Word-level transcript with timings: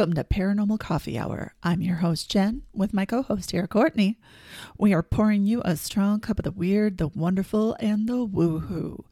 Welcome 0.00 0.14
to 0.14 0.24
Paranormal 0.24 0.78
Coffee 0.78 1.18
Hour. 1.18 1.52
I'm 1.62 1.82
your 1.82 1.96
host, 1.96 2.30
Jen, 2.30 2.62
with 2.72 2.94
my 2.94 3.04
co 3.04 3.20
host 3.20 3.50
here, 3.50 3.66
Courtney. 3.66 4.18
We 4.78 4.94
are 4.94 5.02
pouring 5.02 5.44
you 5.44 5.60
a 5.62 5.76
strong 5.76 6.20
cup 6.20 6.38
of 6.38 6.44
the 6.44 6.50
weird, 6.50 6.96
the 6.96 7.08
wonderful, 7.08 7.76
and 7.80 8.08
the 8.08 8.26
woohoo. 8.26 9.04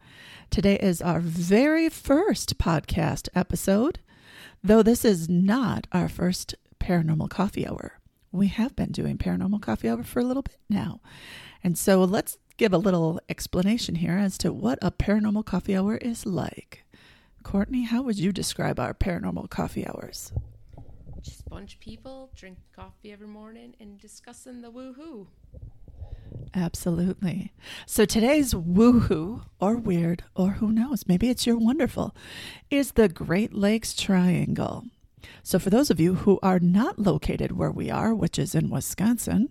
Today 0.49 0.77
is 0.77 0.99
our 0.99 1.19
very 1.19 1.89
first 1.89 2.57
podcast 2.57 3.29
episode, 3.35 3.99
though 4.63 4.81
this 4.81 5.05
is 5.05 5.29
not 5.29 5.85
our 5.91 6.09
first 6.09 6.55
Paranormal 6.79 7.29
Coffee 7.29 7.67
Hour. 7.67 7.99
We 8.31 8.47
have 8.47 8.75
been 8.75 8.91
doing 8.91 9.19
Paranormal 9.19 9.61
Coffee 9.61 9.89
Hour 9.89 10.01
for 10.01 10.21
a 10.21 10.25
little 10.25 10.41
bit 10.41 10.57
now. 10.71 11.01
And 11.63 11.77
so 11.77 12.03
let's 12.03 12.39
give 12.57 12.73
a 12.73 12.79
little 12.79 13.21
explanation 13.29 13.93
here 13.93 14.17
as 14.17 14.39
to 14.39 14.51
what 14.51 14.79
a 14.81 14.89
Paranormal 14.89 15.45
Coffee 15.45 15.77
Hour 15.77 15.97
is 15.97 16.25
like. 16.25 16.83
Courtney, 17.43 17.83
how 17.83 18.01
would 18.01 18.17
you 18.17 18.31
describe 18.31 18.79
our 18.79 18.95
paranormal 18.95 19.51
coffee 19.51 19.85
hours? 19.85 20.33
Just 21.21 21.49
bunch 21.49 21.79
people 21.79 22.31
drink 22.35 22.57
coffee 22.73 23.11
every 23.11 23.27
morning 23.27 23.75
and 23.79 23.99
discussing 23.99 24.61
the 24.61 24.71
woohoo. 24.71 25.27
Absolutely. 26.55 27.51
So 27.85 28.05
today's 28.05 28.53
woohoo, 28.53 29.43
or 29.59 29.75
weird, 29.75 30.23
or 30.35 30.51
who 30.51 30.71
knows, 30.71 31.07
maybe 31.07 31.29
it's 31.29 31.45
your 31.45 31.57
wonderful, 31.57 32.15
is 32.69 32.93
the 32.93 33.09
Great 33.09 33.53
Lakes 33.53 33.93
Triangle. 33.93 34.85
So 35.43 35.59
for 35.59 35.69
those 35.69 35.89
of 35.89 35.99
you 35.99 36.15
who 36.15 36.39
are 36.41 36.59
not 36.59 36.97
located 36.97 37.51
where 37.51 37.71
we 37.71 37.89
are, 37.89 38.15
which 38.15 38.39
is 38.39 38.55
in 38.55 38.69
Wisconsin, 38.69 39.49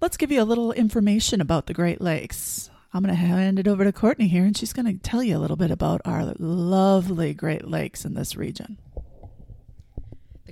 let's 0.00 0.16
give 0.16 0.30
you 0.30 0.40
a 0.40 0.44
little 0.44 0.72
information 0.72 1.40
about 1.40 1.66
the 1.66 1.74
Great 1.74 2.00
Lakes. 2.00 2.70
I'm 2.94 3.02
going 3.02 3.14
to 3.14 3.20
hand 3.20 3.58
it 3.58 3.68
over 3.68 3.84
to 3.84 3.92
Courtney 3.92 4.28
here, 4.28 4.44
and 4.44 4.56
she's 4.56 4.72
going 4.72 4.86
to 4.86 5.02
tell 5.02 5.22
you 5.22 5.36
a 5.36 5.40
little 5.40 5.56
bit 5.58 5.70
about 5.70 6.00
our 6.04 6.32
lovely 6.38 7.34
Great 7.34 7.68
Lakes 7.68 8.04
in 8.04 8.14
this 8.14 8.34
region. 8.36 8.78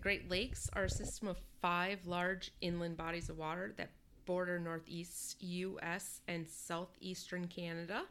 Great 0.06 0.30
Lakes 0.30 0.70
are 0.74 0.84
a 0.84 0.88
system 0.88 1.26
of 1.26 1.40
five 1.60 2.06
large 2.06 2.52
inland 2.60 2.96
bodies 2.96 3.28
of 3.28 3.38
water 3.38 3.74
that 3.76 3.90
border 4.24 4.56
northeast 4.56 5.42
U.S. 5.42 6.20
and 6.28 6.46
southeastern 6.48 7.48
Canada. 7.48 8.04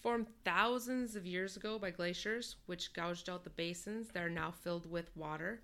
Formed 0.00 0.28
thousands 0.44 1.16
of 1.16 1.26
years 1.26 1.56
ago 1.56 1.76
by 1.76 1.90
glaciers, 1.90 2.54
which 2.66 2.92
gouged 2.92 3.28
out 3.28 3.42
the 3.42 3.50
basins 3.50 4.06
that 4.12 4.22
are 4.22 4.30
now 4.30 4.52
filled 4.52 4.88
with 4.88 5.10
water. 5.16 5.60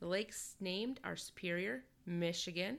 The 0.00 0.08
lakes 0.08 0.56
named 0.58 0.98
are 1.04 1.14
Superior, 1.14 1.84
Michigan, 2.04 2.78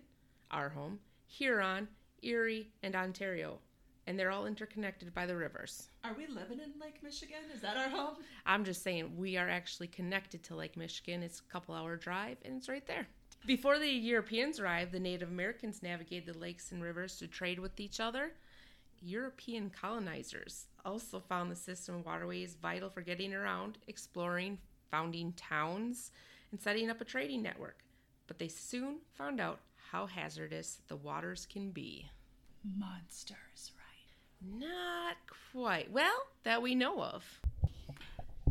our 0.51 0.67
home, 0.67 0.99
Huron, 1.27 1.87
Erie, 2.23 2.73
and 2.83 2.93
Ontario 2.93 3.59
and 4.07 4.17
they're 4.17 4.31
all 4.31 4.47
interconnected 4.47 5.13
by 5.13 5.25
the 5.25 5.35
rivers. 5.35 5.89
Are 6.05 6.15
we 6.17 6.25
living 6.27 6.59
in 6.59 6.71
Lake 6.81 7.03
Michigan? 7.03 7.43
Is 7.53 7.61
that 7.61 7.75
our 7.75 7.89
home? 7.89 8.15
I'm 8.45 8.63
just 8.63 8.81
saying 8.81 9.17
we 9.17 9.35
are 9.37 9.49
actually 9.49 9.87
connected 9.87 10.41
to 10.43 10.55
Lake 10.55 10.77
Michigan. 10.77 11.21
It's 11.21 11.41
a 11.41 11.51
couple 11.51 11.75
hour 11.75 11.97
drive 11.97 12.37
and 12.45 12.55
it's 12.55 12.69
right 12.69 12.87
there. 12.87 13.05
Before 13.45 13.77
the 13.77 13.89
Europeans 13.89 14.59
arrived, 14.59 14.93
the 14.93 14.99
Native 14.99 15.29
Americans 15.29 15.83
navigated 15.83 16.33
the 16.33 16.39
lakes 16.39 16.71
and 16.71 16.81
rivers 16.81 17.17
to 17.17 17.27
trade 17.27 17.59
with 17.59 17.79
each 17.79 17.99
other. 17.99 18.31
European 19.01 19.69
colonizers 19.69 20.65
also 20.85 21.19
found 21.19 21.51
the 21.51 21.55
system 21.55 21.95
of 21.95 22.05
waterways 22.05 22.55
vital 22.55 22.89
for 22.89 23.01
getting 23.01 23.33
around, 23.33 23.77
exploring, 23.87 24.57
founding 24.89 25.33
towns, 25.33 26.11
and 26.51 26.59
setting 26.59 26.89
up 26.89 27.01
a 27.01 27.05
trading 27.05 27.43
network. 27.43 27.83
But 28.25 28.39
they 28.39 28.47
soon 28.47 28.99
found 29.13 29.39
out 29.39 29.59
how 29.91 30.07
hazardous 30.07 30.81
the 30.87 30.95
waters 30.95 31.45
can 31.45 31.71
be. 31.71 32.09
Monsters, 32.63 33.71
not 34.41 35.15
quite. 35.51 35.91
Well, 35.91 36.27
that 36.43 36.61
we 36.61 36.75
know 36.75 37.01
of. 37.01 37.23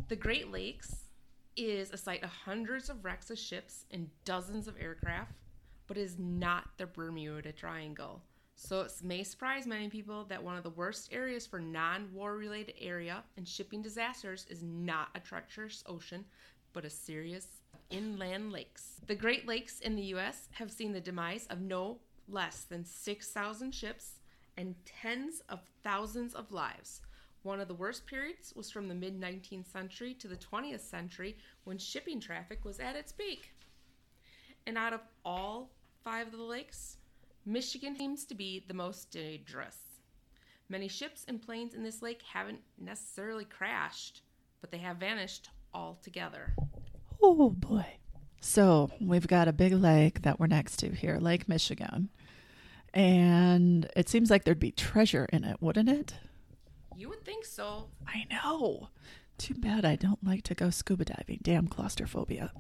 The 0.09 0.17
Great 0.17 0.51
Lakes 0.51 0.95
is 1.57 1.91
a 1.91 1.97
site 1.97 2.23
of 2.23 2.31
hundreds 2.31 2.91
of 2.91 3.05
wrecks 3.05 3.31
of 3.31 3.39
ships 3.39 3.87
and 3.91 4.09
dozens 4.25 4.69
of 4.69 4.77
aircraft, 4.81 5.33
but 5.87 5.97
is 5.97 6.19
not 6.19 6.65
the 6.77 6.87
Bermuda 6.87 7.53
Triangle. 7.53 8.23
So 8.57 8.81
it 8.81 8.93
may 9.03 9.23
surprise 9.23 9.67
many 9.67 9.89
people 9.89 10.25
that 10.25 10.43
one 10.43 10.57
of 10.57 10.63
the 10.63 10.71
worst 10.71 11.13
areas 11.13 11.47
for 11.47 11.61
non-war 11.61 12.37
related 12.37 12.75
area 12.81 13.23
and 13.37 13.47
shipping 13.47 13.83
disasters 13.83 14.47
is 14.49 14.63
not 14.63 15.09
a 15.15 15.21
treacherous 15.21 15.85
ocean, 15.87 16.25
but 16.73 16.85
a 16.85 16.91
serious 16.91 17.47
inland 17.91 18.53
lakes. 18.53 19.01
The 19.07 19.15
Great 19.15 19.47
Lakes 19.47 19.81
in 19.81 19.95
the 19.95 20.15
US 20.15 20.49
have 20.53 20.73
seen 20.73 20.93
the 20.93 21.01
demise 21.01 21.47
of 21.51 21.61
no 21.61 21.99
less 22.29 22.65
than 22.65 22.85
6,000 22.85 23.75
ships, 23.75 24.16
and 24.57 24.75
tens 24.85 25.43
of 25.49 25.61
thousands 25.83 26.35
of 26.35 26.53
lives. 26.53 27.03
One 27.43 27.61
of 27.61 27.69
the 27.69 27.75
worst 27.75 28.07
periods 28.07 28.53
was 28.57 28.71
from 28.71 28.89
the 28.89 28.95
mid 28.95 29.21
19th 29.21 29.71
century 29.71 30.15
to 30.15 30.29
the 30.29 30.37
20th 30.37 30.81
century 30.81 31.37
when 31.65 31.79
shipping 31.79 32.21
traffic 32.21 32.65
was 32.65 32.81
at 32.81 32.97
its 32.97 33.13
peak. 33.13 33.53
And 34.67 34.77
out 34.77 34.93
of 34.93 35.01
all 35.25 35.71
five 36.03 36.27
of 36.27 36.33
the 36.33 36.43
lakes, 36.43 36.97
Michigan 37.45 37.97
seems 37.97 38.25
to 38.25 38.35
be 38.35 38.65
the 38.67 38.75
most 38.75 39.13
dangerous. 39.13 39.79
Many 40.69 40.89
ships 40.89 41.25
and 41.29 41.41
planes 41.41 41.75
in 41.75 41.85
this 41.85 42.03
lake 42.03 42.23
haven't 42.33 42.59
necessarily 42.77 43.45
crashed, 43.45 44.23
but 44.61 44.73
they 44.73 44.79
have 44.79 44.97
vanished 44.97 45.51
altogether. 45.73 46.55
Oh 47.23 47.51
boy. 47.51 47.87
So 48.41 48.91
we've 49.01 49.29
got 49.29 49.49
a 49.49 49.53
big 49.53 49.73
lake 49.73 50.23
that 50.23 50.41
we're 50.41 50.49
next 50.49 50.79
to 50.79 50.91
here, 50.91 51.19
Lake 51.19 51.49
Michigan. 51.49 52.11
And 52.97 53.87
it 53.95 54.09
seems 54.09 54.31
like 54.31 54.45
there'd 54.45 54.59
be 54.59 54.73
treasure 54.73 55.27
in 55.31 55.45
it, 55.45 55.59
wouldn't 55.61 55.91
it? 55.91 56.15
You 56.97 57.11
would 57.11 57.27
think 57.27 57.45
so. 57.45 57.89
I 58.07 58.25
know. 58.31 58.89
Too 59.37 59.53
bad 59.53 59.85
I 59.85 59.97
don't 59.97 60.25
like 60.25 60.45
to 60.45 60.55
go 60.55 60.71
scuba 60.71 61.05
diving. 61.05 61.41
Damn 61.43 61.69
claustrophobia. 61.69 62.53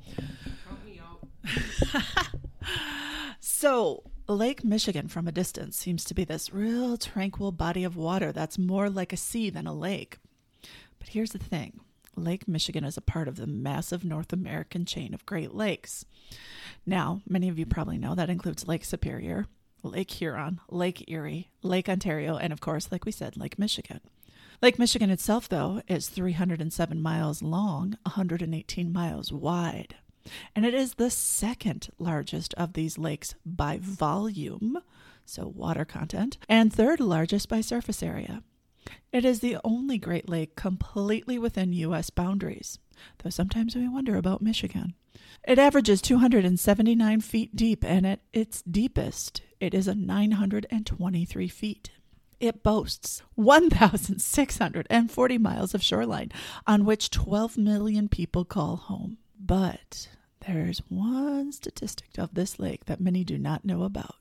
Count 0.68 0.84
me 0.84 1.00
out. 1.02 2.04
so, 3.40 4.02
Lake 4.28 4.62
Michigan 4.62 5.08
from 5.08 5.26
a 5.26 5.32
distance 5.32 5.74
seems 5.74 6.04
to 6.04 6.12
be 6.12 6.24
this 6.24 6.52
real 6.52 6.98
tranquil 6.98 7.50
body 7.50 7.82
of 7.82 7.96
water 7.96 8.30
that's 8.30 8.58
more 8.58 8.90
like 8.90 9.14
a 9.14 9.16
sea 9.16 9.48
than 9.48 9.66
a 9.66 9.72
lake. 9.72 10.18
But 10.98 11.08
here's 11.08 11.30
the 11.30 11.38
thing 11.38 11.80
Lake 12.14 12.46
Michigan 12.46 12.84
is 12.84 12.98
a 12.98 13.02
part 13.02 13.26
of 13.26 13.36
the 13.36 13.46
massive 13.46 14.04
North 14.04 14.34
American 14.34 14.84
chain 14.84 15.14
of 15.14 15.24
Great 15.24 15.54
Lakes. 15.54 16.04
Now, 16.84 17.22
many 17.26 17.48
of 17.48 17.58
you 17.58 17.64
probably 17.64 17.96
know 17.96 18.14
that 18.14 18.28
includes 18.28 18.68
Lake 18.68 18.84
Superior, 18.84 19.46
Lake 19.82 20.10
Huron, 20.12 20.60
Lake 20.70 21.04
Erie, 21.08 21.50
Lake 21.62 21.88
Ontario, 21.88 22.36
and 22.36 22.52
of 22.52 22.60
course, 22.60 22.88
like 22.90 23.04
we 23.04 23.12
said, 23.12 23.36
Lake 23.36 23.58
Michigan. 23.58 24.00
Lake 24.62 24.78
Michigan 24.78 25.10
itself, 25.10 25.48
though, 25.48 25.82
is 25.86 26.08
307 26.08 27.00
miles 27.00 27.42
long, 27.42 27.96
118 28.04 28.92
miles 28.92 29.30
wide. 29.30 29.96
And 30.54 30.64
it 30.64 30.74
is 30.74 30.94
the 30.94 31.10
second 31.10 31.90
largest 31.98 32.54
of 32.54 32.72
these 32.72 32.98
lakes 32.98 33.34
by 33.44 33.78
volume, 33.80 34.78
so 35.24 35.46
water 35.46 35.84
content, 35.84 36.38
and 36.48 36.72
third 36.72 37.00
largest 37.00 37.48
by 37.48 37.60
surface 37.60 38.02
area. 38.02 38.42
It 39.12 39.24
is 39.24 39.40
the 39.40 39.58
only 39.64 39.98
Great 39.98 40.28
Lake 40.28 40.56
completely 40.56 41.38
within 41.38 41.72
U.S. 41.72 42.10
boundaries, 42.10 42.78
though 43.22 43.30
sometimes 43.30 43.76
we 43.76 43.88
wonder 43.88 44.16
about 44.16 44.42
Michigan. 44.42 44.94
It 45.46 45.58
averages 45.58 46.02
279 46.02 47.20
feet 47.20 47.54
deep, 47.54 47.84
and 47.84 48.06
at 48.06 48.20
its 48.32 48.62
deepest, 48.62 49.42
it 49.60 49.74
is 49.74 49.88
a 49.88 49.94
923 49.94 51.48
feet. 51.48 51.90
It 52.38 52.62
boasts 52.62 53.22
1,640 53.34 55.38
miles 55.38 55.74
of 55.74 55.82
shoreline, 55.82 56.30
on 56.66 56.84
which 56.84 57.10
12 57.10 57.56
million 57.56 58.08
people 58.08 58.44
call 58.44 58.76
home. 58.76 59.16
But 59.40 60.08
there's 60.46 60.82
one 60.88 61.50
statistic 61.52 62.18
of 62.18 62.34
this 62.34 62.58
lake 62.58 62.84
that 62.84 63.00
many 63.00 63.24
do 63.24 63.38
not 63.38 63.64
know 63.64 63.84
about. 63.84 64.16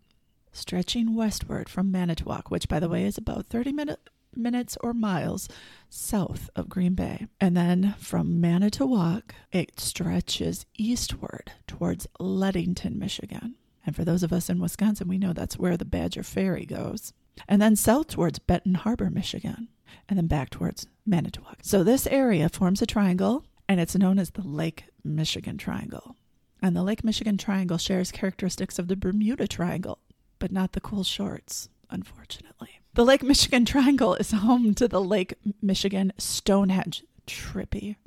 Stretching 0.53 1.13
westward 1.13 1.67
from 1.67 1.91
Manitowoc, 1.91 2.49
which, 2.49 2.69
by 2.69 2.79
the 2.79 2.87
way, 2.87 3.03
is 3.03 3.17
about 3.17 3.47
30 3.47 3.73
minutes 3.73 4.01
minutes 4.37 4.77
or 4.81 4.93
miles 4.93 5.47
south 5.89 6.49
of 6.55 6.67
Green 6.67 6.93
Bay. 6.93 7.27
And 7.39 7.55
then 7.55 7.95
from 7.97 8.41
Manitowoc, 8.41 9.33
it 9.51 9.79
stretches 9.79 10.65
eastward 10.75 11.51
towards 11.67 12.07
Ludington, 12.19 12.99
Michigan. 12.99 13.55
And 13.85 13.95
for 13.95 14.03
those 14.03 14.23
of 14.23 14.33
us 14.33 14.49
in 14.49 14.59
Wisconsin, 14.59 15.07
we 15.07 15.17
know 15.17 15.33
that's 15.33 15.59
where 15.59 15.77
the 15.77 15.85
Badger 15.85 16.23
Ferry 16.23 16.65
goes. 16.65 17.13
And 17.47 17.61
then 17.61 17.75
south 17.75 18.07
towards 18.07 18.39
Benton 18.39 18.75
Harbor, 18.75 19.09
Michigan. 19.09 19.67
And 20.09 20.17
then 20.17 20.27
back 20.27 20.49
towards 20.49 20.87
Manitowoc. 21.05 21.59
So 21.61 21.83
this 21.83 22.07
area 22.07 22.49
forms 22.49 22.81
a 22.81 22.85
triangle, 22.85 23.45
and 23.69 23.79
it's 23.79 23.95
known 23.95 24.19
as 24.19 24.31
the 24.31 24.41
Lake 24.41 24.85
Michigan 25.03 25.57
Triangle. 25.57 26.15
And 26.61 26.75
the 26.75 26.83
Lake 26.83 27.03
Michigan 27.03 27.37
Triangle 27.37 27.77
shares 27.77 28.11
characteristics 28.11 28.79
of 28.79 28.87
the 28.87 28.95
Bermuda 28.95 29.47
Triangle, 29.47 29.99
but 30.39 30.51
not 30.51 30.71
the 30.71 30.81
cool 30.81 31.03
shorts, 31.03 31.69
unfortunately. 31.89 32.79
The 32.95 33.05
Lake 33.05 33.23
Michigan 33.23 33.65
Triangle 33.65 34.15
is 34.15 34.31
home 34.31 34.73
to 34.75 34.87
the 34.87 35.01
Lake 35.01 35.35
Michigan 35.61 36.13
Stonehenge. 36.17 37.03
Trippy. 37.27 37.97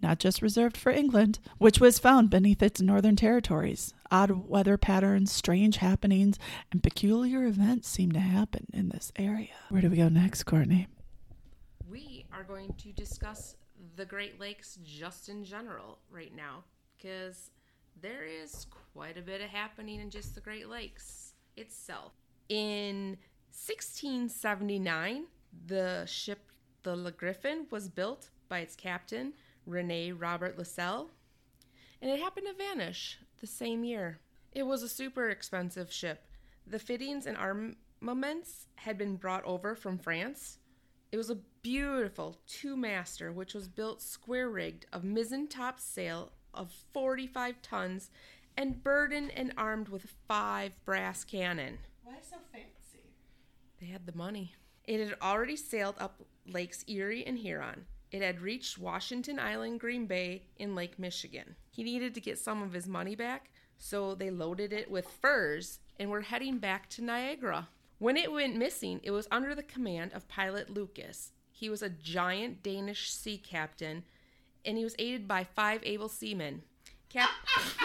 Not 0.00 0.18
just 0.18 0.42
reserved 0.42 0.76
for 0.76 0.90
England, 0.90 1.38
which 1.58 1.80
was 1.80 1.98
found 1.98 2.30
beneath 2.30 2.62
its 2.62 2.80
northern 2.80 3.14
territories. 3.14 3.94
Odd 4.12 4.46
weather 4.46 4.76
patterns, 4.76 5.32
strange 5.32 5.78
happenings, 5.78 6.38
and 6.70 6.82
peculiar 6.82 7.46
events 7.46 7.88
seem 7.88 8.12
to 8.12 8.20
happen 8.20 8.66
in 8.70 8.90
this 8.90 9.10
area. 9.16 9.54
Where 9.70 9.80
do 9.80 9.88
we 9.88 9.96
go 9.96 10.10
next, 10.10 10.44
Courtney? 10.44 10.86
We 11.90 12.26
are 12.30 12.44
going 12.44 12.74
to 12.74 12.92
discuss 12.92 13.56
the 13.96 14.04
Great 14.04 14.38
Lakes 14.38 14.78
just 14.84 15.30
in 15.30 15.44
general 15.44 15.98
right 16.10 16.36
now 16.36 16.64
because 16.94 17.52
there 18.02 18.26
is 18.26 18.66
quite 18.92 19.16
a 19.16 19.22
bit 19.22 19.40
of 19.40 19.48
happening 19.48 19.98
in 19.98 20.10
just 20.10 20.34
the 20.34 20.42
Great 20.42 20.68
Lakes 20.68 21.32
itself. 21.56 22.12
In 22.50 23.16
1679, 23.50 25.24
the 25.68 26.04
ship 26.04 26.52
the 26.82 26.94
Le 26.94 27.12
Griffon 27.12 27.66
was 27.70 27.88
built 27.88 28.28
by 28.50 28.58
its 28.58 28.76
captain, 28.76 29.32
Rene 29.64 30.12
Robert 30.12 30.58
Lasalle, 30.58 31.08
and 32.02 32.10
it 32.10 32.20
happened 32.20 32.48
to 32.48 32.52
vanish 32.52 33.18
the 33.42 33.46
same 33.46 33.84
year. 33.84 34.20
It 34.52 34.62
was 34.62 34.82
a 34.82 34.88
super 34.88 35.28
expensive 35.28 35.92
ship. 35.92 36.24
The 36.66 36.78
fittings 36.78 37.26
and 37.26 37.36
armaments 37.36 38.68
had 38.76 38.96
been 38.96 39.16
brought 39.16 39.44
over 39.44 39.74
from 39.74 39.98
France. 39.98 40.58
It 41.10 41.16
was 41.16 41.28
a 41.28 41.40
beautiful 41.60 42.38
two 42.46 42.76
master, 42.76 43.32
which 43.32 43.52
was 43.52 43.68
built 43.68 44.00
square 44.00 44.48
rigged, 44.48 44.86
of 44.92 45.02
mizzen 45.02 45.48
top 45.50 45.80
sail 45.80 46.30
of 46.54 46.72
45 46.92 47.60
tons, 47.62 48.10
and 48.56 48.82
burdened 48.82 49.32
and 49.32 49.52
armed 49.56 49.88
with 49.88 50.14
five 50.28 50.72
brass 50.84 51.24
cannon. 51.24 51.78
Why 52.04 52.14
so 52.22 52.36
fancy? 52.52 53.10
They 53.80 53.86
had 53.86 54.06
the 54.06 54.16
money. 54.16 54.54
It 54.84 55.00
had 55.00 55.16
already 55.20 55.56
sailed 55.56 55.96
up 55.98 56.22
Lakes 56.46 56.84
Erie 56.86 57.26
and 57.26 57.38
Huron. 57.38 57.86
It 58.12 58.20
had 58.20 58.42
reached 58.42 58.78
Washington 58.78 59.38
Island, 59.38 59.80
Green 59.80 60.04
Bay, 60.06 60.42
in 60.58 60.74
Lake 60.74 60.98
Michigan. 60.98 61.56
He 61.70 61.82
needed 61.82 62.14
to 62.14 62.20
get 62.20 62.38
some 62.38 62.62
of 62.62 62.74
his 62.74 62.86
money 62.86 63.14
back, 63.16 63.50
so 63.78 64.14
they 64.14 64.30
loaded 64.30 64.70
it 64.74 64.90
with 64.90 65.08
furs 65.08 65.80
and 65.98 66.10
were 66.10 66.20
heading 66.20 66.58
back 66.58 66.90
to 66.90 67.02
Niagara. 67.02 67.68
When 67.98 68.18
it 68.18 68.30
went 68.30 68.56
missing, 68.56 69.00
it 69.02 69.12
was 69.12 69.28
under 69.30 69.54
the 69.54 69.62
command 69.62 70.12
of 70.12 70.28
pilot 70.28 70.68
Lucas. 70.68 71.32
He 71.50 71.70
was 71.70 71.80
a 71.82 71.88
giant 71.88 72.62
Danish 72.62 73.10
sea 73.10 73.38
captain, 73.38 74.04
and 74.64 74.76
he 74.76 74.84
was 74.84 74.94
aided 74.98 75.26
by 75.26 75.44
five 75.44 75.80
able 75.82 76.10
seamen. 76.10 76.62
Cap- 77.08 77.30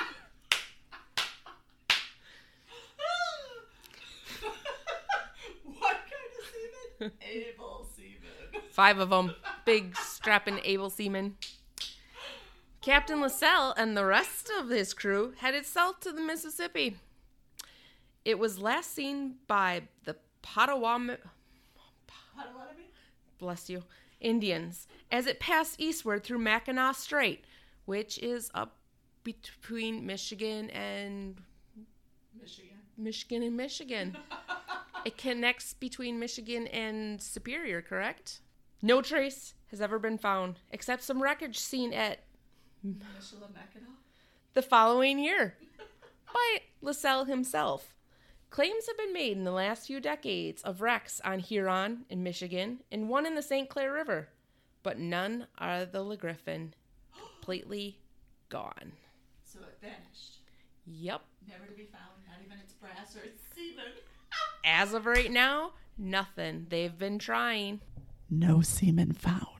what 5.63 5.95
kind 5.95 6.31
of 6.39 6.45
seaman? 6.51 7.12
Able 7.21 7.88
seaman. 7.95 8.63
Five 8.71 9.00
of 9.00 9.09
them, 9.09 9.33
big, 9.67 9.97
strapping, 9.97 10.61
able 10.63 10.89
seamen. 10.89 11.35
Captain 12.81 13.19
LaSalle 13.19 13.73
and 13.75 13.97
the 13.97 14.05
rest 14.05 14.49
of 14.57 14.69
his 14.69 14.93
crew 14.93 15.33
headed 15.39 15.65
south 15.65 15.99
to 15.99 16.13
the 16.13 16.21
Mississippi. 16.21 16.95
It 18.23 18.39
was 18.39 18.59
last 18.59 18.95
seen 18.95 19.35
by 19.45 19.81
the 20.05 20.15
Potawatomi, 20.41 21.17
Potawatomi? 22.07 22.83
bless 23.39 23.69
you, 23.69 23.83
Indians 24.21 24.87
as 25.11 25.27
it 25.27 25.41
passed 25.41 25.81
eastward 25.81 26.23
through 26.23 26.39
Mackinac 26.39 26.95
Strait, 26.95 27.43
which 27.83 28.17
is 28.19 28.49
up 28.53 28.77
between 29.25 30.05
Michigan 30.05 30.69
and 30.69 31.41
Michigan. 32.41 32.77
Michigan 32.97 33.43
and 33.43 33.57
Michigan. 33.57 34.17
it 35.05 35.17
connects 35.17 35.73
between 35.73 36.19
Michigan 36.19 36.67
and 36.67 37.21
Superior, 37.21 37.81
correct? 37.81 38.39
No 38.81 39.01
trace 39.01 39.55
has 39.67 39.81
ever 39.81 39.99
been 39.99 40.17
found, 40.17 40.59
except 40.71 41.03
some 41.03 41.21
wreckage 41.21 41.59
seen 41.59 41.93
at 41.93 42.19
the 44.53 44.61
following 44.61 45.19
year 45.19 45.55
by 46.33 46.61
LaSalle 46.81 47.25
himself. 47.25 47.93
Claims 48.49 48.87
have 48.87 48.97
been 48.97 49.13
made 49.13 49.37
in 49.37 49.43
the 49.43 49.51
last 49.51 49.87
few 49.87 49.99
decades 49.99 50.61
of 50.61 50.81
wrecks 50.81 51.19
on 51.25 51.39
Huron 51.39 52.05
in 52.09 52.23
Michigan 52.23 52.79
and 52.91 53.09
one 53.09 53.25
in 53.25 53.35
the 53.35 53.41
St. 53.41 53.69
Clair 53.69 53.91
River, 53.91 54.29
but 54.83 54.97
none 54.97 55.47
are 55.57 55.85
the 55.85 56.01
Le 56.01 56.15
Griffon. 56.15 56.73
Completely 57.39 57.99
gone. 58.49 58.93
So 59.43 59.59
it 59.59 59.77
vanished. 59.81 60.37
Yep. 60.85 61.21
Never 61.47 61.65
to 61.65 61.73
be 61.73 61.83
found, 61.83 62.03
not 62.27 62.37
even 62.45 62.57
its 62.59 62.73
brass 62.73 63.15
or 63.15 63.25
its 63.25 63.41
seaman. 63.53 63.85
As 64.63 64.93
of 64.93 65.05
right 65.05 65.31
now, 65.31 65.73
nothing. 65.97 66.67
They've 66.69 66.97
been 66.97 67.19
trying. 67.19 67.81
No 68.29 68.61
seaman 68.61 69.11
found. 69.13 69.56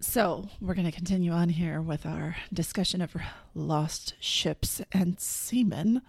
So, 0.00 0.48
we're 0.60 0.74
going 0.74 0.90
to 0.90 0.92
continue 0.92 1.32
on 1.32 1.50
here 1.50 1.82
with 1.82 2.06
our 2.06 2.36
discussion 2.52 3.02
of 3.02 3.14
lost 3.54 4.14
ships 4.20 4.80
and 4.90 5.20
seamen. 5.20 6.02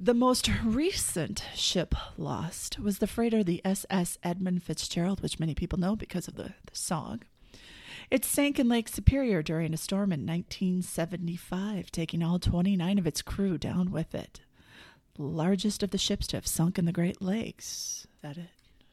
The 0.00 0.14
most 0.14 0.48
recent 0.64 1.42
ship 1.56 1.94
lost 2.16 2.78
was 2.78 2.98
the 2.98 3.08
freighter 3.08 3.42
the 3.42 3.60
SS 3.64 4.18
Edmund 4.22 4.62
Fitzgerald, 4.62 5.22
which 5.22 5.40
many 5.40 5.56
people 5.56 5.78
know 5.78 5.96
because 5.96 6.28
of 6.28 6.36
the, 6.36 6.54
the 6.66 6.76
song. 6.76 7.22
It 8.10 8.24
sank 8.24 8.60
in 8.60 8.68
Lake 8.68 8.88
Superior 8.88 9.42
during 9.42 9.74
a 9.74 9.76
storm 9.76 10.12
in 10.12 10.24
1975, 10.24 11.90
taking 11.90 12.22
all 12.22 12.38
29 12.38 12.98
of 12.98 13.06
its 13.08 13.22
crew 13.22 13.58
down 13.58 13.90
with 13.90 14.14
it. 14.14 14.40
Largest 15.18 15.82
of 15.82 15.90
the 15.90 15.98
ships 15.98 16.28
to 16.28 16.36
have 16.36 16.46
sunk 16.46 16.78
in 16.78 16.84
the 16.84 16.92
Great 16.92 17.20
Lakes. 17.20 18.06
Is 18.14 18.22
that 18.22 18.38
it? 18.38 18.50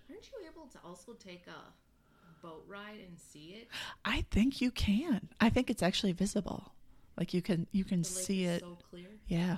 Aren't 0.09 0.25
you 0.25 0.47
able 0.51 0.64
to 0.75 0.87
also 0.87 1.13
take 1.13 1.45
a 1.47 2.45
boat 2.45 2.65
ride 2.67 2.99
and 3.07 3.19
see 3.19 3.55
it? 3.61 3.67
I 4.03 4.25
think 4.31 4.61
you 4.61 4.71
can. 4.71 5.29
I 5.39 5.49
think 5.49 5.69
it's 5.69 5.83
actually 5.83 6.13
visible. 6.13 6.71
Like 7.17 7.33
you 7.33 7.41
can 7.41 7.67
you 7.71 7.83
can 7.83 8.03
see 8.03 8.45
it. 8.45 8.61
so 8.61 8.77
clear. 8.89 9.07
Yeah. 9.27 9.57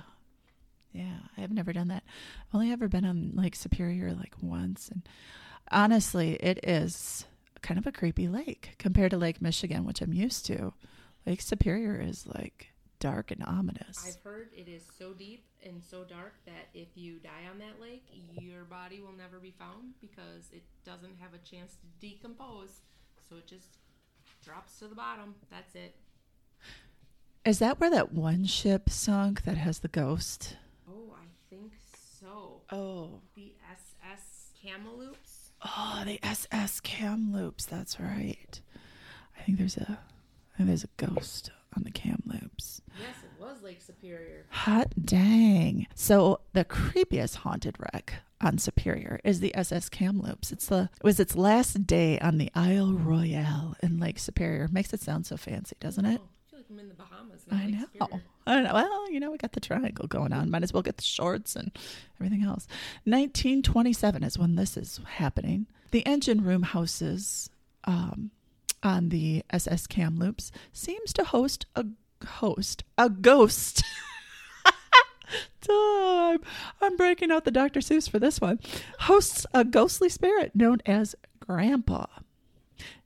Yeah, 0.92 1.18
I 1.36 1.42
have 1.42 1.52
never 1.52 1.72
done 1.72 1.88
that. 1.88 2.02
I've 2.48 2.54
only 2.54 2.72
ever 2.72 2.88
been 2.88 3.04
on 3.04 3.32
Lake 3.34 3.54
Superior 3.54 4.14
like 4.14 4.34
once 4.40 4.88
and 4.88 5.06
honestly, 5.70 6.34
it 6.34 6.60
is 6.66 7.26
kind 7.60 7.78
of 7.78 7.86
a 7.86 7.92
creepy 7.92 8.28
lake 8.28 8.74
compared 8.78 9.10
to 9.10 9.18
Lake 9.18 9.42
Michigan, 9.42 9.84
which 9.84 10.00
I'm 10.00 10.12
used 10.14 10.46
to. 10.46 10.72
Lake 11.26 11.42
Superior 11.42 12.00
is 12.00 12.26
like 12.26 12.72
dark 13.00 13.30
and 13.30 13.42
ominous. 13.44 14.04
I've 14.06 14.22
heard 14.22 14.48
it 14.52 14.68
is 14.68 14.82
so 14.98 15.12
deep 15.12 15.44
and 15.64 15.82
so 15.82 16.04
dark 16.04 16.34
that 16.46 16.68
if 16.74 16.88
you 16.94 17.18
die 17.18 17.48
on 17.50 17.58
that 17.58 17.80
lake, 17.80 18.04
your 18.40 18.64
body 18.64 19.00
will 19.00 19.16
never 19.16 19.38
be 19.38 19.54
found 19.58 19.94
because 20.00 20.50
it 20.52 20.62
doesn't 20.84 21.16
have 21.20 21.34
a 21.34 21.38
chance 21.38 21.76
to 21.76 22.06
decompose. 22.06 22.80
So 23.28 23.36
it 23.36 23.46
just 23.46 23.78
drops 24.44 24.78
to 24.78 24.88
the 24.88 24.94
bottom. 24.94 25.34
That's 25.50 25.74
it. 25.74 25.94
Is 27.44 27.60
that 27.60 27.80
where 27.80 27.90
that 27.90 28.12
one 28.12 28.44
ship 28.44 28.90
sunk 28.90 29.44
that 29.44 29.56
has 29.56 29.78
the 29.78 29.88
ghost? 29.88 30.56
Oh, 30.88 31.14
I 31.14 31.26
think 31.48 31.72
so. 32.20 32.62
Oh. 32.70 33.20
The 33.36 33.54
SS 33.70 34.50
Kamloops. 34.62 35.52
Oh, 35.64 36.02
the 36.04 36.18
SS 36.22 36.80
Kamloops. 36.80 37.64
That's 37.64 37.98
right. 37.98 38.60
I 39.38 39.42
think 39.42 39.58
there's 39.58 39.76
a 39.76 39.98
I 40.54 40.56
think 40.56 40.68
there's 40.68 40.84
a 40.84 40.88
ghost 40.96 41.50
on 41.76 41.84
the 41.84 41.90
Kamloops. 41.90 42.82
Yes, 43.00 43.16
it 43.22 43.40
was 43.40 43.62
Lake 43.62 43.80
Superior. 43.80 44.46
Hot 44.50 44.92
dang. 45.04 45.86
So 45.94 46.40
the 46.52 46.64
creepiest 46.64 47.36
haunted 47.36 47.76
wreck 47.78 48.14
on 48.40 48.58
Superior 48.58 49.20
is 49.24 49.40
the 49.40 49.54
SS 49.54 49.88
Kamloops. 49.88 50.52
It's 50.52 50.66
the 50.66 50.88
it 50.96 51.04
was 51.04 51.20
its 51.20 51.36
last 51.36 51.86
day 51.86 52.18
on 52.20 52.38
the 52.38 52.50
Isle 52.54 52.92
Royale 52.94 53.76
in 53.82 53.98
Lake 53.98 54.18
Superior. 54.18 54.68
Makes 54.70 54.92
it 54.92 55.00
sound 55.00 55.26
so 55.26 55.36
fancy, 55.36 55.76
doesn't 55.80 56.04
it? 56.04 56.20
Oh, 56.22 56.28
I 56.46 56.50
feel 56.50 56.58
like 56.60 56.66
I'm 56.70 56.78
in 56.78 56.88
the 56.88 56.94
Bahamas. 56.94 57.42
I 57.50 57.66
know. 57.66 58.20
I 58.46 58.60
know. 58.62 58.74
Well, 58.74 59.10
you 59.12 59.20
know, 59.20 59.30
we 59.30 59.38
got 59.38 59.52
the 59.52 59.60
triangle 59.60 60.06
going 60.06 60.32
on. 60.32 60.50
Might 60.50 60.62
as 60.62 60.72
well 60.72 60.82
get 60.82 60.96
the 60.96 61.02
shorts 61.02 61.54
and 61.54 61.70
everything 62.18 62.44
else. 62.44 62.66
1927 63.04 64.24
is 64.24 64.38
when 64.38 64.56
this 64.56 64.76
is 64.76 65.00
happening. 65.06 65.66
The 65.90 66.06
engine 66.06 66.42
room 66.42 66.62
houses 66.62 67.50
um, 67.84 68.30
on 68.82 69.08
the 69.08 69.44
SS 69.50 69.86
Kamloops 69.86 70.50
seems 70.72 71.12
to 71.14 71.24
host 71.24 71.66
a 71.74 71.86
host 72.26 72.84
a 72.96 73.08
ghost. 73.08 73.82
Time. 75.60 76.40
I'm 76.80 76.96
breaking 76.96 77.30
out 77.30 77.44
the 77.44 77.50
Dr. 77.50 77.80
Seuss 77.80 78.08
for 78.08 78.18
this 78.18 78.40
one. 78.40 78.60
Hosts 79.00 79.44
a 79.52 79.64
ghostly 79.64 80.08
spirit 80.08 80.54
known 80.54 80.78
as 80.86 81.14
Grandpa. 81.40 82.06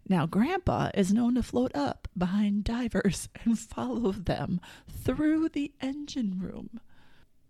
Now, 0.09 0.27
Grandpa 0.27 0.91
is 0.95 1.13
known 1.13 1.35
to 1.37 1.43
float 1.43 1.75
up 1.75 2.09
behind 2.17 2.65
divers 2.65 3.29
and 3.45 3.59
follow 3.59 4.13
them 4.13 4.61
through 4.89 5.49
the 5.49 5.73
engine 5.81 6.39
room. 6.39 6.81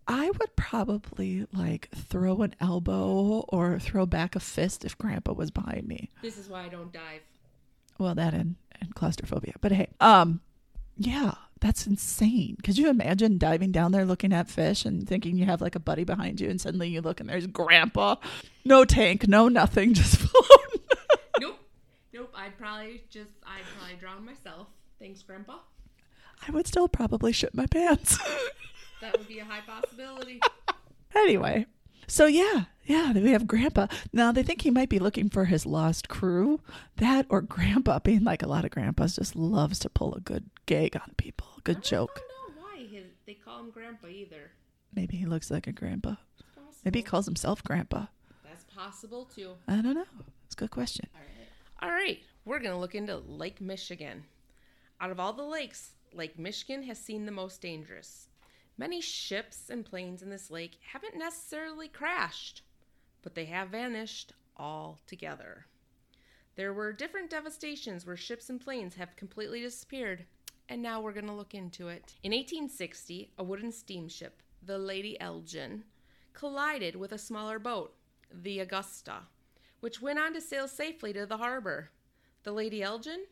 I 0.06 0.30
would 0.30 0.56
probably 0.56 1.46
like 1.52 1.88
throw 1.94 2.42
an 2.42 2.54
elbow 2.60 3.44
or 3.48 3.78
throw 3.78 4.04
back 4.06 4.34
a 4.34 4.40
fist 4.40 4.84
if 4.84 4.98
Grandpa 4.98 5.32
was 5.32 5.50
behind 5.50 5.86
me. 5.86 6.10
This 6.22 6.38
is 6.38 6.48
why 6.48 6.64
I 6.64 6.68
don't 6.68 6.92
dive. 6.92 7.22
Well, 7.98 8.14
that 8.14 8.34
and, 8.34 8.56
and 8.80 8.94
claustrophobia. 8.94 9.54
But 9.60 9.72
hey, 9.72 9.88
um, 10.00 10.40
yeah, 10.96 11.34
that's 11.60 11.86
insane. 11.86 12.56
Could 12.64 12.76
you 12.78 12.88
imagine 12.90 13.38
diving 13.38 13.70
down 13.72 13.92
there 13.92 14.04
looking 14.04 14.32
at 14.32 14.50
fish 14.50 14.84
and 14.84 15.06
thinking 15.08 15.36
you 15.36 15.44
have 15.46 15.60
like 15.60 15.74
a 15.76 15.80
buddy 15.80 16.04
behind 16.04 16.40
you, 16.40 16.48
and 16.50 16.60
suddenly 16.60 16.88
you 16.88 17.00
look 17.00 17.20
and 17.20 17.28
there's 17.28 17.46
Grandpa, 17.46 18.16
no 18.64 18.84
tank, 18.84 19.28
no 19.28 19.48
nothing, 19.48 19.94
just 19.94 20.16
floating. 20.16 20.80
nope. 21.40 21.58
Nope. 22.12 22.32
I'd 22.36 22.58
probably 22.58 23.02
just, 23.10 23.30
I'd 23.46 23.62
probably 23.78 23.96
drown 23.96 24.24
myself. 24.24 24.66
Thanks, 24.98 25.22
Grandpa. 25.22 25.58
I 26.46 26.50
would 26.50 26.66
still 26.66 26.88
probably 26.88 27.32
shit 27.32 27.54
my 27.54 27.66
pants. 27.66 28.18
That 29.00 29.16
would 29.16 29.28
be 29.28 29.38
a 29.38 29.44
high 29.44 29.60
possibility. 29.66 30.40
Anyway, 31.14 31.66
So 32.06 32.26
yeah, 32.26 32.64
yeah, 32.84 33.12
we 33.12 33.30
have 33.30 33.46
Grandpa. 33.46 33.86
Now 34.12 34.32
they 34.32 34.42
think 34.42 34.62
he 34.62 34.70
might 34.70 34.88
be 34.88 34.98
looking 34.98 35.28
for 35.28 35.46
his 35.46 35.64
lost 35.66 36.08
crew. 36.08 36.60
That 36.96 37.26
or 37.28 37.40
Grandpa 37.40 38.00
being 38.00 38.24
like 38.24 38.42
a 38.42 38.48
lot 38.48 38.64
of 38.64 38.70
grandpas 38.70 39.16
just 39.16 39.36
loves 39.36 39.78
to 39.80 39.88
pull 39.88 40.14
a 40.14 40.20
good 40.20 40.50
gag 40.66 40.96
on 40.96 41.14
people, 41.16 41.46
good 41.64 41.82
joke. 41.82 42.10
I 42.14 42.20
don't 42.46 42.56
know 42.56 42.62
why 42.62 42.86
his, 42.86 43.06
they 43.26 43.34
call 43.34 43.60
him 43.60 43.70
Grandpa 43.70 44.08
either. 44.08 44.50
Maybe 44.94 45.16
he 45.16 45.26
looks 45.26 45.50
like 45.50 45.66
a 45.66 45.72
grandpa. 45.72 46.16
Maybe 46.84 46.98
he 46.98 47.02
calls 47.02 47.26
himself 47.26 47.62
Grandpa. 47.62 48.06
That's 48.44 48.64
possible 48.64 49.24
too. 49.24 49.52
I 49.68 49.80
don't 49.80 49.94
know. 49.94 50.04
It's 50.46 50.54
a 50.54 50.58
good 50.58 50.70
question. 50.70 51.06
All 51.80 51.90
right, 51.90 52.20
we're 52.44 52.58
going 52.58 52.72
to 52.72 52.78
look 52.78 52.94
into 52.94 53.16
Lake 53.16 53.60
Michigan. 53.60 54.24
Out 55.00 55.10
of 55.10 55.18
all 55.18 55.32
the 55.32 55.42
lakes, 55.42 55.92
Lake 56.12 56.38
Michigan 56.38 56.82
has 56.84 56.98
seen 56.98 57.24
the 57.26 57.32
most 57.32 57.60
dangerous. 57.60 58.28
Many 58.82 59.00
ships 59.00 59.70
and 59.70 59.84
planes 59.84 60.22
in 60.22 60.30
this 60.30 60.50
lake 60.50 60.80
haven't 60.92 61.16
necessarily 61.16 61.86
crashed, 61.86 62.62
but 63.22 63.36
they 63.36 63.44
have 63.44 63.68
vanished 63.68 64.32
altogether. 64.56 65.66
There 66.56 66.72
were 66.72 66.92
different 66.92 67.30
devastations 67.30 68.04
where 68.04 68.16
ships 68.16 68.50
and 68.50 68.60
planes 68.60 68.96
have 68.96 69.14
completely 69.14 69.60
disappeared, 69.60 70.24
and 70.68 70.82
now 70.82 71.00
we're 71.00 71.12
going 71.12 71.28
to 71.28 71.32
look 71.32 71.54
into 71.54 71.86
it. 71.86 72.14
In 72.24 72.32
1860, 72.32 73.30
a 73.38 73.44
wooden 73.44 73.70
steamship, 73.70 74.42
the 74.60 74.78
Lady 74.78 75.16
Elgin, 75.20 75.84
collided 76.32 76.96
with 76.96 77.12
a 77.12 77.18
smaller 77.18 77.60
boat, 77.60 77.94
the 78.32 78.58
Augusta, 78.58 79.28
which 79.78 80.02
went 80.02 80.18
on 80.18 80.34
to 80.34 80.40
sail 80.40 80.66
safely 80.66 81.12
to 81.12 81.24
the 81.24 81.36
harbor. 81.36 81.90
The 82.42 82.50
Lady 82.50 82.82
Elgin 82.82 83.26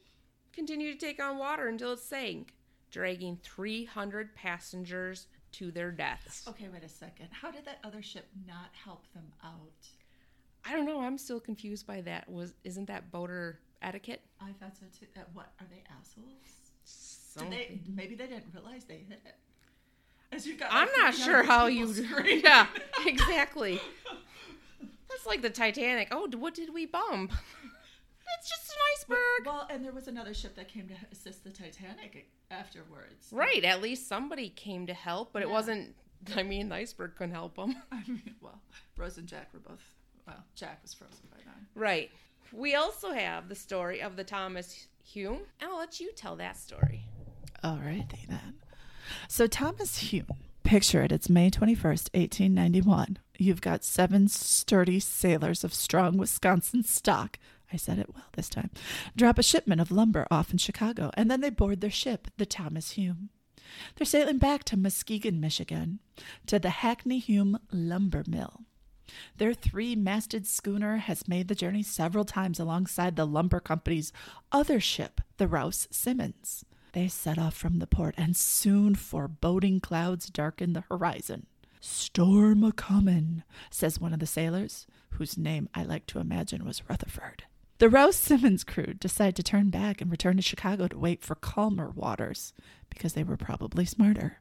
continued 0.53 1.01
to 1.01 1.07
take 1.07 1.21
on 1.21 1.39
water 1.39 1.67
until 1.67 1.95
it 1.95 1.99
sank, 1.99 2.55
dragging 2.93 3.37
300 3.43 4.37
passengers 4.37 5.27
to 5.53 5.71
their 5.71 5.91
deaths. 5.91 6.45
Okay, 6.49 6.69
wait 6.73 6.85
a 6.85 6.89
second. 6.89 7.29
How 7.31 7.51
did 7.51 7.65
that 7.65 7.79
other 7.85 8.03
ship 8.03 8.27
not 8.47 8.71
help 8.73 9.05
them 9.15 9.33
out? 9.45 9.89
I 10.65 10.73
don't 10.73 10.87
know. 10.87 11.01
I'm 11.01 11.19
still 11.19 11.41
confused 11.41 11.87
by 11.87 12.01
that. 12.03 12.29
Was 12.29 12.55
isn't 12.65 12.87
that 12.87 13.11
boater 13.11 13.61
etiquette? 13.83 14.21
I 14.41 14.53
thought 14.61 14.77
so 14.77 14.87
too. 14.99 15.07
Uh, 15.17 15.23
what 15.33 15.53
are 15.61 15.67
they 15.71 15.83
assholes? 15.99 16.61
Did 17.39 17.51
they, 17.53 17.81
maybe 17.87 18.17
they 18.17 18.27
didn't 18.27 18.47
realize 18.53 18.85
they 18.85 19.05
hit 19.09 19.21
it. 19.25 19.35
As 20.33 20.47
you 20.47 20.57
got, 20.57 20.69
I'm 20.73 20.89
like, 20.89 20.97
not 20.97 21.15
sure 21.15 21.43
how 21.43 21.67
you. 21.67 21.87
Yeah, 22.25 22.67
exactly. 23.07 23.81
That's 25.09 25.27
like 25.27 25.43
the 25.43 25.51
Titanic. 25.51 26.09
Oh, 26.11 26.29
what 26.37 26.55
did 26.55 26.73
we 26.73 26.87
bump? 26.87 27.33
It's 28.39 28.49
just 28.49 28.71
an 28.71 28.77
iceberg. 28.97 29.47
Well, 29.47 29.67
and 29.71 29.85
there 29.85 29.93
was 29.93 30.09
another 30.09 30.35
ship 30.35 30.55
that 30.57 30.69
came 30.69 30.89
to 30.89 30.95
assist 31.13 31.45
the 31.45 31.51
Titanic 31.51 32.27
eh, 32.51 32.55
afterwards. 32.55 33.29
Right. 33.33 33.65
At 33.65 33.83
least 33.83 34.09
somebody 34.09 34.51
came 34.51 34.87
to 34.87 34.95
help, 34.95 35.33
but 35.33 35.43
it 35.43 35.51
wasn't. 35.51 35.95
I 36.37 36.43
mean, 36.43 36.69
the 36.69 36.77
iceberg 36.77 37.17
couldn't 37.17 37.35
help 37.35 37.57
them. 37.57 37.77
I 37.93 38.03
mean, 38.07 38.35
well, 38.41 38.61
Rose 38.97 39.19
and 39.19 39.27
Jack 39.27 39.49
were 39.53 39.61
both. 39.61 39.83
Well, 40.27 40.45
Jack 40.55 40.81
was 40.83 40.95
frozen 40.95 41.29
by 41.31 41.39
then. 41.45 41.67
Right. 41.75 42.11
We 42.53 42.75
also 42.75 43.13
have 43.13 43.49
the 43.49 43.55
story 43.55 44.03
of 44.03 44.17
the 44.17 44.25
Thomas 44.25 44.87
Hume, 45.05 45.41
and 45.61 45.71
I'll 45.71 45.79
let 45.79 46.01
you 46.01 46.13
tell 46.13 46.37
that 46.37 46.57
story. 46.57 47.07
All 47.63 47.79
right, 47.85 48.07
then. 48.29 48.55
So 49.29 49.47
Thomas 49.47 49.99
Hume, 49.99 50.27
picture 50.63 51.03
it. 51.03 51.13
It's 51.13 51.29
May 51.29 51.51
twenty 51.51 51.75
first, 51.75 52.11
eighteen 52.15 52.55
ninety 52.55 52.81
one. 52.81 53.19
You've 53.39 53.61
got 53.61 53.85
seven 53.85 54.29
sturdy 54.29 55.01
sailors 55.01 55.65
of 55.65 55.73
strong 55.73 56.17
Wisconsin 56.17 56.83
stock. 56.85 57.39
I 57.73 57.77
said 57.77 57.99
it 57.99 58.15
well 58.15 58.27
this 58.35 58.49
time. 58.49 58.71
Drop 59.17 59.39
a 59.39 59.43
shipment 59.43 59.81
of 59.81 59.91
lumber 59.91 60.27
off 60.31 60.51
in 60.51 60.59
Chicago, 60.59 61.11
and 61.15 61.31
then 61.31 61.41
they 61.41 61.51
board 61.51 61.81
their 61.81 61.91
ship, 61.91 62.29
the 62.37 62.47
Thomas 62.47 62.93
Hume. 62.93 63.31
They're 63.97 64.07
sailing 64.07 64.39
back 64.39 64.65
to 64.65 64.77
Muskegon, 64.77 65.41
Michigan, 65.41 66.01
to 66.47 66.59
the 66.59 66.71
Hackley 66.71 67.19
Hume 67.19 67.59
Lumber 67.71 68.25
Mill. 68.27 68.63
Their 69.37 69.55
three 69.55 69.97
masted 69.97 70.47
schooner 70.47 70.99
has 70.99 71.29
made 71.29 71.49
the 71.49 71.55
journey 71.55 71.83
several 71.83 72.25
times 72.25 72.61
alongside 72.61 73.17
the 73.17 73.27
lumber 73.27 73.61
company's 73.61 74.13
other 74.53 74.81
ship, 74.81 75.21
the 75.37 75.49
Rouse 75.49 75.89
Simmons. 75.91 76.65
They 76.93 77.09
set 77.09 77.39
off 77.39 77.55
from 77.55 77.79
the 77.79 77.87
port, 77.87 78.15
and 78.19 78.37
soon 78.37 78.95
foreboding 78.95 79.81
clouds 79.81 80.29
darken 80.29 80.73
the 80.73 80.85
horizon. 80.89 81.47
Storm 81.81 82.63
a 82.63 82.73
comin', 82.73 83.43
says 83.71 84.01
one 84.01 84.13
of 84.13 84.19
the 84.21 84.27
sailors, 84.27 84.87
whose 85.11 85.39
name 85.39 85.69
I 85.75 85.83
like 85.83 86.07
to 86.07 86.19
imagine 86.19 86.65
was 86.65 86.89
Rutherford. 86.89 87.45
The 87.81 87.89
Rouse 87.89 88.17
Simmons 88.17 88.63
crew 88.63 88.93
decide 88.93 89.35
to 89.37 89.43
turn 89.43 89.71
back 89.71 90.03
and 90.03 90.11
return 90.11 90.37
to 90.37 90.43
Chicago 90.43 90.87
to 90.87 90.99
wait 90.99 91.23
for 91.23 91.35
calmer 91.35 91.89
waters, 91.89 92.53
because 92.91 93.15
they 93.15 93.25
were 93.25 93.39
probably 93.39 93.87
smarter. 93.87 94.37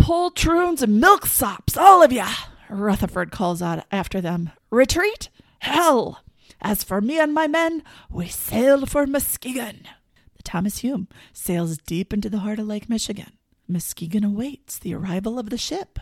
Poltroons 0.00 0.82
and 0.82 1.00
milksops, 1.00 1.76
all 1.76 2.02
of 2.02 2.10
ya! 2.10 2.28
Rutherford 2.68 3.30
calls 3.30 3.62
out 3.62 3.84
after 3.92 4.20
them. 4.20 4.50
Retreat? 4.70 5.28
Hell! 5.60 6.24
As 6.60 6.82
for 6.82 7.00
me 7.00 7.20
and 7.20 7.32
my 7.32 7.46
men, 7.46 7.84
we 8.10 8.26
sail 8.26 8.84
for 8.84 9.06
Muskegon. 9.06 9.86
The 10.34 10.42
Thomas 10.42 10.78
Hume 10.78 11.06
sails 11.32 11.78
deep 11.78 12.12
into 12.12 12.28
the 12.28 12.40
heart 12.40 12.58
of 12.58 12.66
Lake 12.66 12.88
Michigan. 12.88 13.34
Muskegon 13.68 14.24
awaits 14.24 14.80
the 14.80 14.92
arrival 14.92 15.38
of 15.38 15.50
the 15.50 15.56
ship, 15.56 16.00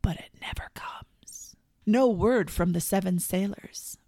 but 0.00 0.16
it 0.16 0.30
never 0.40 0.70
comes. 0.72 1.54
No 1.84 2.08
word 2.08 2.50
from 2.50 2.72
the 2.72 2.80
seven 2.80 3.18
sailors. 3.18 3.98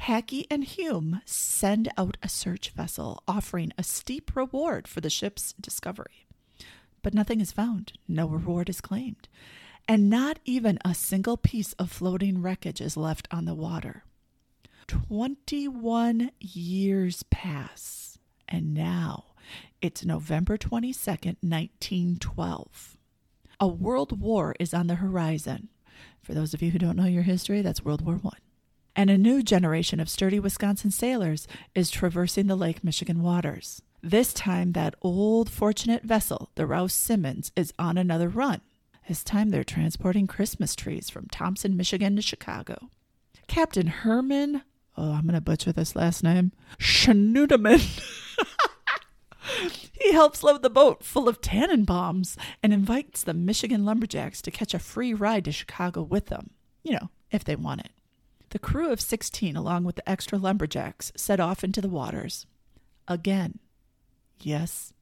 Hackley 0.00 0.46
and 0.50 0.64
Hume 0.64 1.20
send 1.26 1.90
out 1.98 2.16
a 2.22 2.28
search 2.28 2.70
vessel 2.70 3.22
offering 3.28 3.70
a 3.76 3.82
steep 3.82 4.34
reward 4.34 4.88
for 4.88 5.02
the 5.02 5.10
ship's 5.10 5.52
discovery. 5.60 6.26
But 7.02 7.12
nothing 7.12 7.38
is 7.38 7.52
found, 7.52 7.92
no 8.08 8.26
reward 8.26 8.70
is 8.70 8.80
claimed, 8.80 9.28
and 9.86 10.08
not 10.08 10.38
even 10.46 10.78
a 10.86 10.94
single 10.94 11.36
piece 11.36 11.74
of 11.74 11.90
floating 11.90 12.40
wreckage 12.40 12.80
is 12.80 12.96
left 12.96 13.28
on 13.30 13.44
the 13.44 13.54
water. 13.54 14.04
21 14.86 16.30
years 16.40 17.22
pass, 17.24 18.18
and 18.48 18.72
now 18.72 19.26
it's 19.82 20.02
November 20.02 20.56
22nd, 20.56 21.36
1912. 21.42 22.96
A 23.60 23.68
world 23.68 24.18
war 24.18 24.54
is 24.58 24.72
on 24.72 24.86
the 24.86 24.94
horizon. 24.94 25.68
For 26.22 26.32
those 26.32 26.54
of 26.54 26.62
you 26.62 26.70
who 26.70 26.78
don't 26.78 26.96
know 26.96 27.04
your 27.04 27.22
history, 27.22 27.60
that's 27.60 27.84
World 27.84 28.00
War 28.00 28.14
One. 28.14 28.38
And 28.96 29.08
a 29.08 29.18
new 29.18 29.42
generation 29.42 30.00
of 30.00 30.08
sturdy 30.08 30.40
Wisconsin 30.40 30.90
sailors 30.90 31.46
is 31.74 31.90
traversing 31.90 32.46
the 32.46 32.56
Lake 32.56 32.82
Michigan 32.82 33.22
waters. 33.22 33.82
This 34.02 34.32
time, 34.32 34.72
that 34.72 34.94
old 35.02 35.50
fortunate 35.50 36.02
vessel, 36.02 36.50
the 36.54 36.66
Rouse 36.66 36.94
Simmons, 36.94 37.52
is 37.54 37.74
on 37.78 37.98
another 37.98 38.28
run. 38.28 38.62
This 39.08 39.22
time, 39.22 39.50
they're 39.50 39.64
transporting 39.64 40.26
Christmas 40.26 40.74
trees 40.74 41.10
from 41.10 41.26
Thompson, 41.30 41.76
Michigan 41.76 42.16
to 42.16 42.22
Chicago. 42.22 42.90
Captain 43.46 43.88
Herman, 43.88 44.62
oh, 44.96 45.12
I'm 45.12 45.22
going 45.22 45.34
to 45.34 45.40
butcher 45.40 45.72
this 45.72 45.94
last 45.94 46.22
name, 46.22 46.52
Schnudeman. 46.78 47.80
he 49.92 50.12
helps 50.12 50.42
load 50.42 50.62
the 50.62 50.70
boat 50.70 51.04
full 51.04 51.28
of 51.28 51.40
Tannenbaums 51.40 52.36
and 52.62 52.72
invites 52.72 53.22
the 53.22 53.34
Michigan 53.34 53.84
lumberjacks 53.84 54.40
to 54.42 54.50
catch 54.50 54.72
a 54.72 54.78
free 54.78 55.12
ride 55.12 55.44
to 55.44 55.52
Chicago 55.52 56.02
with 56.02 56.26
them, 56.26 56.50
you 56.82 56.92
know, 56.92 57.10
if 57.30 57.44
they 57.44 57.56
want 57.56 57.80
it. 57.80 57.90
The 58.50 58.58
crew 58.58 58.90
of 58.90 59.00
16, 59.00 59.56
along 59.56 59.84
with 59.84 59.96
the 59.96 60.08
extra 60.08 60.36
lumberjacks, 60.36 61.12
set 61.16 61.40
off 61.40 61.62
into 61.64 61.80
the 61.80 61.88
waters. 61.88 62.46
Again. 63.06 63.60
Yes, 64.40 64.92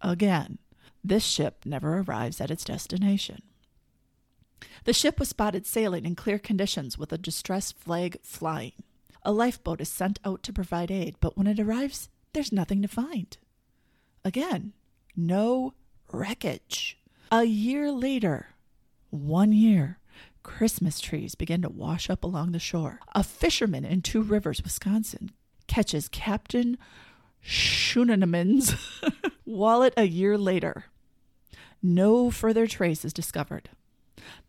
again. 0.00 0.58
This 1.02 1.24
ship 1.24 1.62
never 1.64 1.98
arrives 1.98 2.40
at 2.40 2.50
its 2.50 2.64
destination. 2.64 3.42
The 4.84 4.92
ship 4.92 5.18
was 5.18 5.28
spotted 5.30 5.66
sailing 5.66 6.04
in 6.04 6.16
clear 6.16 6.38
conditions 6.38 6.98
with 6.98 7.12
a 7.12 7.18
distress 7.18 7.72
flag 7.72 8.18
flying. 8.22 8.72
A 9.22 9.32
lifeboat 9.32 9.80
is 9.80 9.88
sent 9.88 10.18
out 10.24 10.42
to 10.42 10.52
provide 10.52 10.90
aid, 10.90 11.16
but 11.20 11.36
when 11.36 11.46
it 11.46 11.60
arrives, 11.60 12.08
there's 12.32 12.52
nothing 12.52 12.82
to 12.82 12.88
find. 12.88 13.36
Again, 14.24 14.72
no 15.16 15.74
wreckage. 16.12 16.98
A 17.30 17.44
year 17.44 17.90
later, 17.90 18.54
one 19.10 19.52
year, 19.52 19.97
Christmas 20.48 20.98
trees 20.98 21.34
begin 21.34 21.60
to 21.60 21.68
wash 21.68 22.08
up 22.08 22.24
along 22.24 22.52
the 22.52 22.58
shore. 22.58 23.00
A 23.14 23.22
fisherman 23.22 23.84
in 23.84 24.00
Two 24.00 24.22
Rivers, 24.22 24.62
Wisconsin, 24.64 25.30
catches 25.66 26.08
Captain 26.08 26.78
Schuenemann's 27.44 28.74
wallet 29.44 29.92
a 29.96 30.04
year 30.04 30.38
later. 30.38 30.86
No 31.82 32.30
further 32.30 32.66
trace 32.66 33.04
is 33.04 33.12
discovered. 33.12 33.68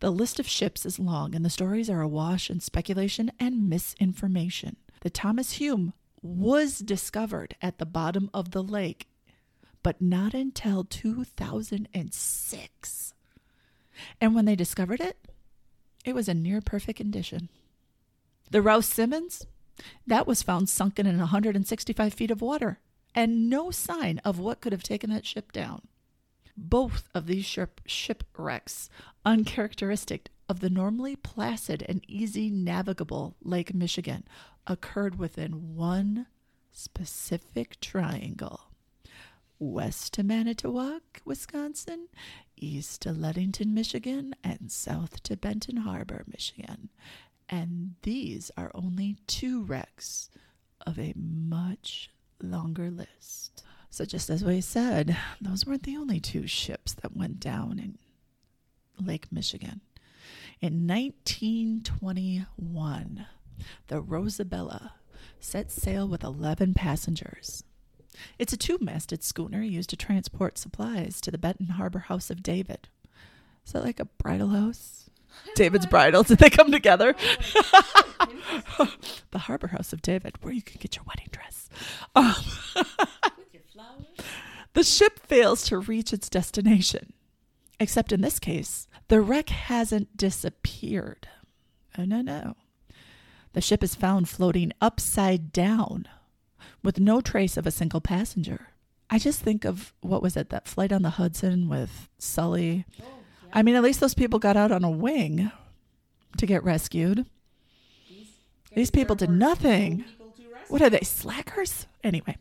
The 0.00 0.10
list 0.10 0.40
of 0.40 0.48
ships 0.48 0.86
is 0.86 0.98
long, 0.98 1.34
and 1.34 1.44
the 1.44 1.50
stories 1.50 1.90
are 1.90 2.00
awash 2.00 2.48
in 2.48 2.60
speculation 2.60 3.30
and 3.38 3.68
misinformation. 3.68 4.76
The 5.02 5.10
Thomas 5.10 5.52
Hume 5.52 5.92
was 6.22 6.78
discovered 6.78 7.56
at 7.60 7.76
the 7.76 7.84
bottom 7.84 8.30
of 8.32 8.52
the 8.52 8.62
lake, 8.62 9.06
but 9.82 10.00
not 10.00 10.32
until 10.32 10.82
2006. 10.82 13.14
And 14.18 14.34
when 14.34 14.46
they 14.46 14.56
discovered 14.56 15.00
it, 15.00 15.18
it 16.04 16.14
was 16.14 16.28
in 16.28 16.42
near 16.42 16.60
perfect 16.60 16.98
condition. 16.98 17.48
The 18.50 18.62
Rouse 18.62 18.86
Simmons, 18.86 19.46
that 20.06 20.26
was 20.26 20.42
found 20.42 20.68
sunken 20.68 21.06
in 21.06 21.18
165 21.18 22.14
feet 22.14 22.30
of 22.30 22.40
water, 22.40 22.80
and 23.14 23.48
no 23.48 23.70
sign 23.70 24.18
of 24.24 24.38
what 24.38 24.60
could 24.60 24.72
have 24.72 24.82
taken 24.82 25.10
that 25.10 25.26
ship 25.26 25.52
down. 25.52 25.82
Both 26.56 27.08
of 27.14 27.26
these 27.26 27.44
ship 27.44 27.80
shipwrecks, 27.86 28.90
uncharacteristic 29.24 30.30
of 30.48 30.60
the 30.60 30.70
normally 30.70 31.16
placid 31.16 31.84
and 31.88 32.04
easy 32.08 32.50
navigable 32.50 33.36
Lake 33.42 33.72
Michigan 33.72 34.24
occurred 34.66 35.18
within 35.18 35.76
one 35.76 36.26
specific 36.72 37.80
triangle 37.80 38.69
west 39.60 40.12
to 40.14 40.24
Manitowoc, 40.24 41.20
Wisconsin, 41.24 42.08
east 42.56 43.02
to 43.02 43.12
Ludington, 43.12 43.72
Michigan, 43.74 44.34
and 44.42 44.72
south 44.72 45.22
to 45.24 45.36
Benton 45.36 45.76
Harbor, 45.78 46.24
Michigan. 46.26 46.88
And 47.48 47.94
these 48.02 48.50
are 48.56 48.70
only 48.74 49.16
two 49.26 49.62
wrecks 49.62 50.30
of 50.86 50.98
a 50.98 51.12
much 51.14 52.10
longer 52.42 52.90
list. 52.90 53.64
So, 53.90 54.04
just 54.04 54.30
as 54.30 54.44
we 54.44 54.60
said, 54.60 55.16
those 55.40 55.66
weren't 55.66 55.82
the 55.82 55.96
only 55.96 56.20
two 56.20 56.46
ships 56.46 56.92
that 56.94 57.16
went 57.16 57.40
down 57.40 57.78
in 57.78 57.98
Lake 59.04 59.32
Michigan. 59.32 59.80
In 60.60 60.86
1921, 60.86 63.26
the 63.88 64.02
Rosabella 64.02 64.92
set 65.40 65.70
sail 65.70 66.06
with 66.06 66.22
11 66.22 66.74
passengers. 66.74 67.64
It's 68.38 68.52
a 68.52 68.56
two 68.56 68.78
masted 68.80 69.22
schooner 69.22 69.62
used 69.62 69.90
to 69.90 69.96
transport 69.96 70.58
supplies 70.58 71.20
to 71.22 71.30
the 71.30 71.38
Benton 71.38 71.68
Harbor 71.68 72.00
House 72.00 72.30
of 72.30 72.42
David. 72.42 72.88
Is 73.66 73.72
that 73.72 73.84
like 73.84 74.00
a 74.00 74.04
bridal 74.04 74.48
house? 74.48 75.10
David's 75.54 75.86
bridal. 75.86 76.22
Did 76.22 76.38
they 76.38 76.50
come 76.50 76.72
together? 76.72 77.14
the 79.30 79.38
Harbor 79.38 79.68
House 79.68 79.92
of 79.92 80.02
David, 80.02 80.42
where 80.42 80.52
you 80.52 80.62
can 80.62 80.78
get 80.80 80.96
your 80.96 81.04
wedding 81.06 81.28
dress. 81.30 81.68
Um, 82.14 82.34
With 82.74 83.52
your 83.52 83.62
flowers. 83.72 84.04
the 84.74 84.82
ship 84.82 85.20
fails 85.26 85.62
to 85.64 85.78
reach 85.78 86.12
its 86.12 86.28
destination. 86.28 87.12
Except 87.78 88.12
in 88.12 88.20
this 88.20 88.38
case, 88.38 88.88
the 89.08 89.20
wreck 89.20 89.48
hasn't 89.48 90.16
disappeared. 90.16 91.28
Oh, 91.96 92.04
no, 92.04 92.20
no. 92.20 92.56
The 93.52 93.60
ship 93.60 93.82
is 93.82 93.94
found 93.94 94.28
floating 94.28 94.72
upside 94.80 95.52
down 95.52 96.06
with 96.82 97.00
no 97.00 97.20
trace 97.20 97.56
of 97.56 97.66
a 97.66 97.70
single 97.70 98.00
passenger. 98.00 98.68
I 99.08 99.18
just 99.18 99.40
think 99.40 99.64
of 99.64 99.92
what 100.00 100.22
was 100.22 100.36
it, 100.36 100.50
that 100.50 100.68
flight 100.68 100.92
on 100.92 101.02
the 101.02 101.10
Hudson 101.10 101.68
with 101.68 102.08
Sully? 102.18 102.84
Oh, 103.00 103.04
yeah. 103.44 103.50
I 103.52 103.62
mean, 103.62 103.74
at 103.74 103.82
least 103.82 104.00
those 104.00 104.14
people 104.14 104.38
got 104.38 104.56
out 104.56 104.70
on 104.70 104.84
a 104.84 104.90
wing 104.90 105.50
to 106.36 106.46
get 106.46 106.62
rescued. 106.62 107.26
These, 108.08 108.28
These 108.74 108.90
people 108.90 109.16
did 109.16 109.30
nothing. 109.30 110.04
people. 110.04 110.16
What 110.68 110.82
are 110.82 110.90
they, 110.90 111.00
slackers? 111.00 111.88
Anyway, 112.04 112.36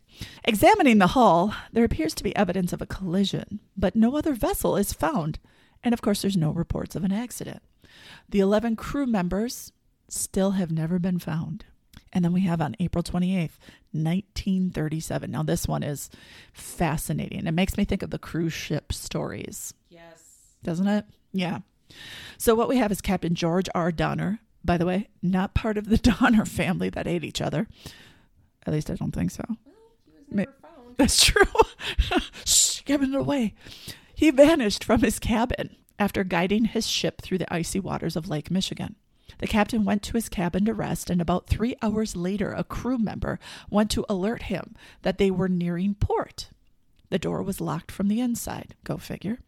examining 0.45 0.99
the 0.99 1.07
hull, 1.07 1.55
there 1.73 1.83
appears 1.83 2.13
to 2.13 2.23
be 2.23 2.35
evidence 2.35 2.71
of 2.71 2.79
a 2.81 2.85
collision, 2.85 3.59
but 3.75 3.95
no 3.95 4.15
other 4.15 4.33
vessel 4.35 4.77
is 4.77 4.93
found. 4.93 5.39
And 5.83 5.93
of 5.93 6.01
course, 6.03 6.21
there's 6.21 6.37
no 6.37 6.51
reports 6.51 6.95
of 6.95 7.03
an 7.03 7.11
accident. 7.11 7.63
The 8.29 8.39
11 8.39 8.75
crew 8.75 9.07
members 9.07 9.71
still 10.07 10.51
have 10.51 10.71
never 10.71 10.99
been 10.99 11.17
found. 11.17 11.65
And 12.11 12.25
then 12.25 12.33
we 12.33 12.41
have 12.41 12.59
on 12.61 12.75
April 12.79 13.03
28th, 13.03 13.59
1937. 13.91 15.29
Now, 15.31 15.43
this 15.43 15.67
one 15.67 15.83
is 15.83 16.09
fascinating. 16.53 17.45
It 17.47 17.51
makes 17.53 17.77
me 17.77 17.85
think 17.85 18.01
of 18.03 18.09
the 18.09 18.19
cruise 18.19 18.53
ship 18.53 18.91
stories 18.93 19.73
Yes. 19.89 20.55
doesn't 20.63 20.87
it? 20.87 21.05
Yeah. 21.33 21.59
So 22.37 22.55
what 22.55 22.67
we 22.69 22.77
have 22.77 22.91
is 22.91 23.01
Captain 23.01 23.35
George 23.35 23.69
R. 23.75 23.91
Donner. 23.91 24.39
By 24.63 24.77
the 24.77 24.85
way, 24.85 25.07
not 25.21 25.53
part 25.53 25.77
of 25.77 25.87
the 25.89 25.97
Donner 26.19 26.45
family 26.45 26.89
that 26.89 27.07
ate 27.07 27.23
each 27.23 27.41
other. 27.41 27.67
At 28.65 28.73
least 28.73 28.89
I 28.89 28.95
don't 28.95 29.11
think 29.11 29.31
so. 29.31 29.43
Well, 29.47 29.57
he 30.05 30.11
was 30.11 30.23
never 30.29 30.51
found. 30.61 30.95
That's 30.97 31.23
true. 31.23 31.43
Shh, 32.45 32.81
giving 32.85 33.13
it 33.13 33.19
away. 33.19 33.53
He 34.13 34.31
vanished 34.31 34.83
from 34.83 35.01
his 35.01 35.17
cabin 35.19 35.75
after 35.97 36.23
guiding 36.23 36.65
his 36.65 36.87
ship 36.87 37.21
through 37.21 37.37
the 37.37 37.53
icy 37.53 37.79
waters 37.79 38.15
of 38.15 38.27
Lake 38.27 38.51
Michigan. 38.51 38.95
The 39.37 39.47
captain 39.47 39.85
went 39.85 40.03
to 40.03 40.13
his 40.13 40.27
cabin 40.27 40.65
to 40.65 40.73
rest, 40.73 41.09
and 41.09 41.21
about 41.21 41.47
three 41.47 41.75
hours 41.81 42.15
later, 42.15 42.51
a 42.51 42.63
crew 42.63 42.97
member 42.97 43.39
went 43.69 43.91
to 43.91 44.05
alert 44.09 44.43
him 44.43 44.75
that 45.03 45.17
they 45.17 45.31
were 45.31 45.47
nearing 45.47 45.93
port. 45.95 46.49
The 47.09 47.19
door 47.19 47.41
was 47.41 47.61
locked 47.61 47.91
from 47.91 48.07
the 48.07 48.19
inside. 48.19 48.75
Go 48.83 48.97
figure. 48.97 49.39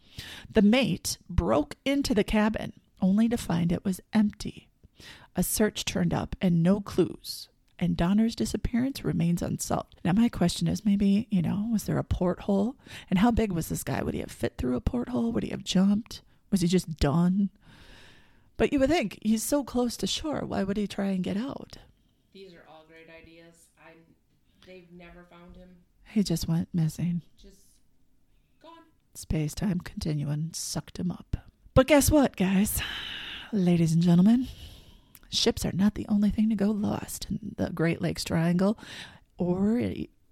The 0.52 0.62
mate 0.62 1.18
broke 1.30 1.76
into 1.86 2.14
the 2.14 2.24
cabin 2.24 2.74
only 3.02 3.28
to 3.30 3.38
find 3.38 3.72
it 3.72 3.86
was 3.86 4.02
empty. 4.14 4.68
A 5.36 5.44
search 5.44 5.86
turned 5.86 6.14
up 6.14 6.36
and 6.42 6.62
no 6.62 6.82
clues. 6.82 7.48
And 7.80 7.98
Donner's 7.98 8.36
disappearance 8.36 9.04
remains 9.04 9.42
unsolved. 9.42 10.00
Now, 10.06 10.12
my 10.12 10.30
question 10.30 10.68
is 10.68 10.86
maybe, 10.86 11.28
you 11.32 11.42
know, 11.42 11.68
was 11.72 11.86
there 11.86 11.98
a 11.98 12.04
porthole? 12.04 12.76
And 13.10 13.20
how 13.20 13.32
big 13.32 13.52
was 13.52 13.70
this 13.70 13.84
guy? 13.84 14.04
Would 14.04 14.14
he 14.14 14.20
have 14.20 14.32
fit 14.32 14.56
through 14.58 14.76
a 14.76 14.82
porthole? 14.82 15.32
Would 15.32 15.44
he 15.44 15.50
have 15.50 15.64
jumped? 15.64 16.22
Was 16.52 16.62
he 16.62 16.68
just 16.68 16.98
done? 16.98 17.50
But 18.62 18.72
you 18.72 18.78
would 18.78 18.92
think 18.92 19.18
he's 19.24 19.42
so 19.42 19.64
close 19.64 19.98
to 19.98 20.06
shore. 20.06 20.42
Why 20.46 20.62
would 20.62 20.78
he 20.78 20.86
try 20.86 21.08
and 21.08 21.24
get 21.24 21.36
out? 21.36 21.78
These 22.32 22.54
are 22.54 22.64
all 22.70 22.86
great 22.88 23.08
ideas. 23.10 23.56
I. 23.84 23.94
They've 24.68 24.86
never 24.96 25.26
found 25.32 25.56
him. 25.56 25.70
He 26.06 26.22
just 26.22 26.48
went 26.48 26.70
missing. 26.72 27.24
Just 27.42 27.58
gone. 28.62 28.84
Space 29.16 29.56
time 29.56 29.80
continuum 29.80 30.52
sucked 30.54 31.00
him 31.00 31.10
up. 31.10 31.38
But 31.74 31.88
guess 31.88 32.12
what, 32.12 32.36
guys? 32.36 32.80
Ladies 33.52 33.94
and 33.94 34.04
gentlemen, 34.04 34.48
ships 35.32 35.66
are 35.66 35.72
not 35.72 35.96
the 35.96 36.06
only 36.08 36.30
thing 36.30 36.48
to 36.50 36.56
go 36.56 36.70
lost 36.70 37.26
in 37.32 37.56
the 37.58 37.72
Great 37.72 38.00
Lakes 38.00 38.24
Triangle 38.24 38.78
or 39.40 39.82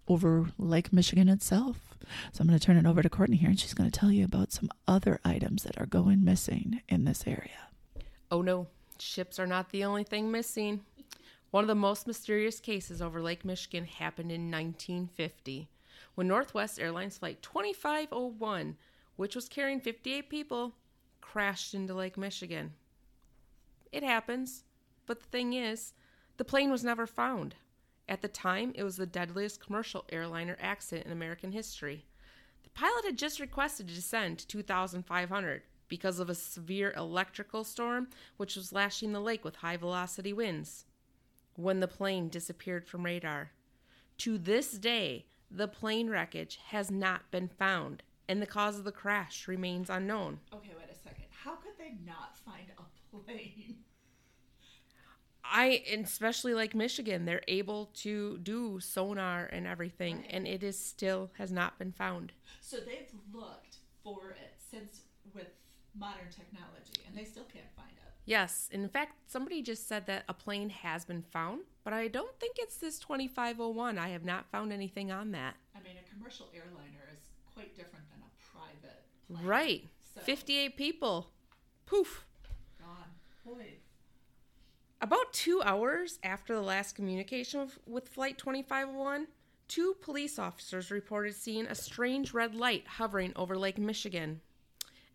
over 0.07 0.51
Lake 0.59 0.93
Michigan 0.93 1.29
itself. 1.29 1.97
So 2.31 2.41
I'm 2.41 2.47
going 2.47 2.59
to 2.59 2.63
turn 2.63 2.77
it 2.77 2.85
over 2.85 3.01
to 3.01 3.09
Courtney 3.09 3.37
here, 3.37 3.49
and 3.49 3.59
she's 3.59 3.73
going 3.73 3.89
to 3.89 3.99
tell 3.99 4.11
you 4.11 4.23
about 4.23 4.51
some 4.51 4.69
other 4.87 5.19
items 5.25 5.63
that 5.63 5.81
are 5.81 5.87
going 5.87 6.23
missing 6.23 6.81
in 6.87 7.05
this 7.05 7.23
area. 7.25 7.68
Oh 8.31 8.41
no, 8.41 8.67
ships 8.99 9.39
are 9.39 9.47
not 9.47 9.71
the 9.71 9.83
only 9.83 10.03
thing 10.03 10.31
missing. 10.31 10.81
One 11.51 11.63
of 11.63 11.67
the 11.67 11.75
most 11.75 12.05
mysterious 12.05 12.59
cases 12.59 13.01
over 13.01 13.21
Lake 13.21 13.43
Michigan 13.43 13.85
happened 13.85 14.31
in 14.31 14.51
1950 14.51 15.67
when 16.13 16.27
Northwest 16.27 16.79
Airlines 16.79 17.17
Flight 17.17 17.41
2501, 17.41 18.77
which 19.15 19.35
was 19.35 19.49
carrying 19.49 19.79
58 19.79 20.29
people, 20.29 20.75
crashed 21.21 21.73
into 21.73 21.93
Lake 21.93 22.17
Michigan. 22.17 22.73
It 23.91 24.03
happens, 24.03 24.63
but 25.07 25.21
the 25.21 25.27
thing 25.29 25.53
is, 25.53 25.93
the 26.37 26.45
plane 26.45 26.69
was 26.69 26.83
never 26.83 27.07
found. 27.07 27.55
At 28.07 28.21
the 28.21 28.27
time, 28.27 28.73
it 28.75 28.83
was 28.83 28.97
the 28.97 29.05
deadliest 29.05 29.63
commercial 29.63 30.05
airliner 30.11 30.57
accident 30.59 31.07
in 31.07 31.11
American 31.11 31.51
history. 31.51 32.05
The 32.63 32.69
pilot 32.69 33.05
had 33.05 33.17
just 33.17 33.39
requested 33.39 33.87
to 33.87 33.95
descend 33.95 34.39
to 34.39 34.47
2,500 34.47 35.63
because 35.89 36.19
of 36.19 36.29
a 36.29 36.35
severe 36.35 36.93
electrical 36.95 37.63
storm 37.63 38.07
which 38.37 38.55
was 38.55 38.71
lashing 38.71 39.11
the 39.11 39.19
lake 39.19 39.43
with 39.43 39.57
high 39.57 39.77
velocity 39.77 40.31
winds. 40.31 40.85
When 41.55 41.81
the 41.81 41.87
plane 41.87 42.29
disappeared 42.29 42.87
from 42.87 43.03
radar. 43.03 43.51
To 44.19 44.37
this 44.37 44.71
day, 44.71 45.25
the 45.51 45.67
plane 45.67 46.09
wreckage 46.09 46.59
has 46.67 46.89
not 46.89 47.31
been 47.31 47.49
found, 47.49 48.03
and 48.27 48.41
the 48.41 48.45
cause 48.45 48.77
of 48.77 48.85
the 48.85 48.91
crash 48.91 49.47
remains 49.47 49.89
unknown. 49.89 50.39
Okay, 50.53 50.71
wait 50.77 50.89
a 50.89 50.95
second. 50.95 51.25
How 51.31 51.55
could 51.55 51.73
they 51.77 51.97
not 52.05 52.37
find 52.37 52.67
a 52.77 53.17
plane? 53.17 53.77
I, 55.43 55.83
especially 55.91 56.53
like 56.53 56.75
Michigan, 56.75 57.25
they're 57.25 57.41
able 57.47 57.87
to 57.95 58.37
do 58.37 58.79
sonar 58.79 59.45
and 59.45 59.65
everything, 59.65 60.25
and 60.29 60.47
it 60.47 60.63
is 60.63 60.77
still 60.77 61.31
has 61.37 61.51
not 61.51 61.79
been 61.79 61.91
found. 61.91 62.33
So 62.61 62.77
they've 62.77 63.11
looked 63.33 63.77
for 64.03 64.31
it 64.31 64.53
since 64.69 65.01
modern 65.97 66.29
technology, 66.29 67.01
and 67.07 67.15
they 67.15 67.23
still 67.23 67.45
can't 67.51 67.69
find 67.75 67.89
it. 67.91 67.99
Yes, 68.25 68.69
in 68.71 68.87
fact, 68.89 69.13
somebody 69.27 69.61
just 69.61 69.87
said 69.87 70.05
that 70.05 70.23
a 70.29 70.33
plane 70.33 70.69
has 70.69 71.03
been 71.03 71.23
found, 71.23 71.61
but 71.83 71.93
I 71.93 72.07
don't 72.07 72.39
think 72.39 72.57
it's 72.59 72.77
this 72.77 72.99
2501. 72.99 73.97
I 73.97 74.09
have 74.09 74.23
not 74.23 74.45
found 74.51 74.71
anything 74.71 75.11
on 75.11 75.31
that. 75.31 75.55
I 75.75 75.79
mean, 75.81 75.95
a 75.97 76.15
commercial 76.15 76.47
airliner 76.53 77.09
is 77.11 77.29
quite 77.53 77.75
different 77.75 78.05
than 78.11 78.21
a 78.21 78.53
private 78.53 79.03
plane. 79.33 79.45
Right. 79.45 79.87
So- 80.13 80.21
58 80.21 80.77
people. 80.77 81.31
Poof. 81.87 82.25
Gone. 82.79 83.09
Boy. 83.43 83.73
About 85.01 85.33
two 85.33 85.61
hours 85.63 86.19
after 86.23 86.53
the 86.53 86.61
last 86.61 86.93
communication 86.93 87.61
with, 87.61 87.79
with 87.87 88.09
Flight 88.09 88.37
2501, 88.37 89.27
two 89.67 89.95
police 90.01 90.37
officers 90.37 90.91
reported 90.91 91.33
seeing 91.33 91.65
a 91.65 91.73
strange 91.73 92.33
red 92.33 92.53
light 92.53 92.85
hovering 92.85 93.31
over 93.35 93.57
Lake 93.57 93.79
Michigan 93.79 94.41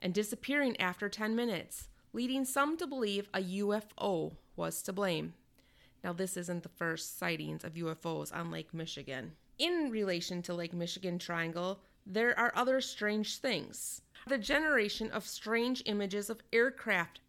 and 0.04 0.12
disappearing 0.12 0.78
after 0.78 1.08
10 1.08 1.34
minutes, 1.34 1.88
leading 2.12 2.44
some 2.44 2.76
to 2.76 2.86
believe 2.86 3.26
a 3.32 3.40
UFO 3.40 4.36
was 4.54 4.82
to 4.82 4.92
blame. 4.92 5.32
Now, 6.04 6.12
this 6.12 6.36
isn't 6.36 6.62
the 6.62 6.68
first 6.68 7.18
sightings 7.18 7.64
of 7.64 7.72
UFOs 7.72 8.30
on 8.30 8.50
Lake 8.50 8.74
Michigan. 8.74 9.32
In 9.58 9.88
relation 9.90 10.42
to 10.42 10.52
Lake 10.52 10.74
Michigan 10.74 11.18
Triangle, 11.18 11.80
there 12.04 12.38
are 12.38 12.52
other 12.54 12.82
strange 12.82 13.38
things. 13.38 14.02
The 14.26 14.36
generation 14.36 15.10
of 15.10 15.26
strange 15.26 15.82
images 15.86 16.28
of 16.28 16.42
aircraft 16.52 17.20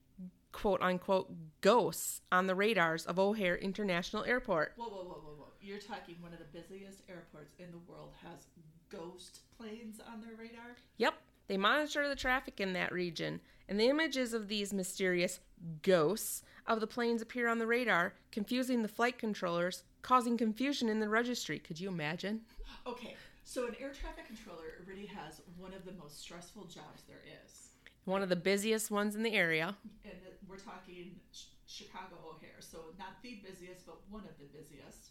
quote 0.52 0.82
unquote 0.82 1.32
ghosts 1.62 2.22
on 2.32 2.48
the 2.48 2.56
radars 2.56 3.06
of 3.06 3.18
O'Hare 3.18 3.56
International 3.56 4.26
Airport. 4.26 4.74
Whoa, 4.76 4.88
whoa, 4.88 5.04
whoa, 5.04 5.22
whoa, 5.24 5.36
whoa. 5.38 5.48
You're 5.62 5.80
talking 5.80 6.16
one 6.20 6.34
of 6.34 6.40
the 6.40 6.60
busiest 6.60 7.04
airports 7.10 7.56
in 7.58 7.72
the 7.72 7.80
world 7.90 8.12
has 8.22 8.48
ghost 8.90 9.40
planes 9.58 10.00
on 10.12 10.22
their 10.22 10.36
radar? 10.38 10.76
Yep, 10.98 11.16
they 11.48 11.58
monitor 11.58 12.08
the 12.08 12.16
traffic 12.16 12.60
in 12.60 12.74
that 12.74 12.92
region, 12.92 13.40
and 13.70 13.80
the 13.80 13.90
images 13.90 14.34
of 14.34 14.48
these 14.48 14.74
mysterious 14.74 15.40
ghosts 15.82 16.44
of 16.68 16.80
the 16.80 16.88
planes 16.88 17.22
appear 17.22 17.48
on 17.48 17.60
the 17.60 17.68
radar, 17.68 18.14
confusing 18.32 18.82
the 18.82 18.88
flight 18.88 19.18
controllers, 19.18 19.84
causing 20.02 20.38
confusion 20.38 20.90
in 20.90 21.00
the 21.00 21.10
registry. 21.10 21.60
Could 21.60 21.80
you 21.80 21.90
imagine? 21.90 22.42
Okay, 22.88 23.16
so 23.44 23.68
an 23.68 23.76
air 23.80 23.92
traffic 23.92 24.28
controller 24.28 24.84
really 24.88 25.06
has 25.06 25.42
one 25.58 25.74
of 25.74 25.86
the 25.86 25.94
most 25.94 26.20
stressful 26.20 26.66
jobs 26.66 27.04
there 27.08 27.22
is. 27.44 27.70
One 28.06 28.22
of 28.22 28.30
the 28.30 28.36
busiest 28.36 28.92
ones 28.92 29.16
in 29.16 29.24
the 29.24 29.34
area. 29.34 29.76
And 30.04 30.14
we're 30.48 30.58
talking 30.58 31.16
Ch- 31.34 31.48
Chicago 31.68 32.16
O'Hare, 32.36 32.60
so 32.60 32.78
not 33.00 33.22
the 33.24 33.40
busiest, 33.44 33.86
but 33.86 33.98
one 34.10 34.22
of 34.24 34.38
the 34.38 34.46
busiest. 34.46 35.10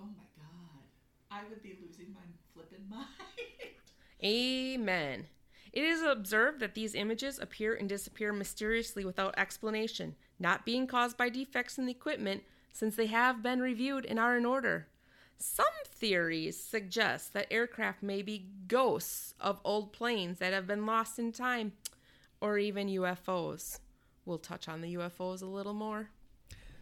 Oh 0.00 0.04
my 0.16 0.26
God. 0.36 0.82
I 1.30 1.42
would 1.48 1.62
be 1.62 1.78
losing 1.80 2.12
my 2.12 2.26
flippin' 2.52 2.86
mind. 2.90 3.06
Amen. 4.22 5.26
It 5.72 5.84
is 5.84 6.02
observed 6.02 6.60
that 6.60 6.74
these 6.74 6.94
images 6.94 7.38
appear 7.38 7.74
and 7.74 7.88
disappear 7.88 8.32
mysteriously 8.32 9.04
without 9.04 9.38
explanation, 9.38 10.16
not 10.38 10.66
being 10.66 10.86
caused 10.86 11.16
by 11.16 11.28
defects 11.28 11.78
in 11.78 11.86
the 11.86 11.92
equipment, 11.92 12.42
since 12.72 12.96
they 12.96 13.06
have 13.06 13.42
been 13.42 13.60
reviewed 13.60 14.04
and 14.04 14.18
are 14.18 14.36
in 14.36 14.44
order. 14.44 14.88
Some 15.38 15.66
theories 15.86 16.62
suggest 16.62 17.32
that 17.32 17.50
aircraft 17.50 18.02
may 18.02 18.20
be 18.20 18.50
ghosts 18.66 19.34
of 19.40 19.60
old 19.64 19.92
planes 19.92 20.38
that 20.38 20.52
have 20.52 20.66
been 20.66 20.86
lost 20.86 21.18
in 21.18 21.32
time, 21.32 21.72
or 22.40 22.58
even 22.58 22.88
UFOs. 22.88 23.78
We'll 24.26 24.38
touch 24.38 24.68
on 24.68 24.82
the 24.82 24.94
UFOs 24.96 25.40
a 25.40 25.46
little 25.46 25.72
more. 25.72 26.10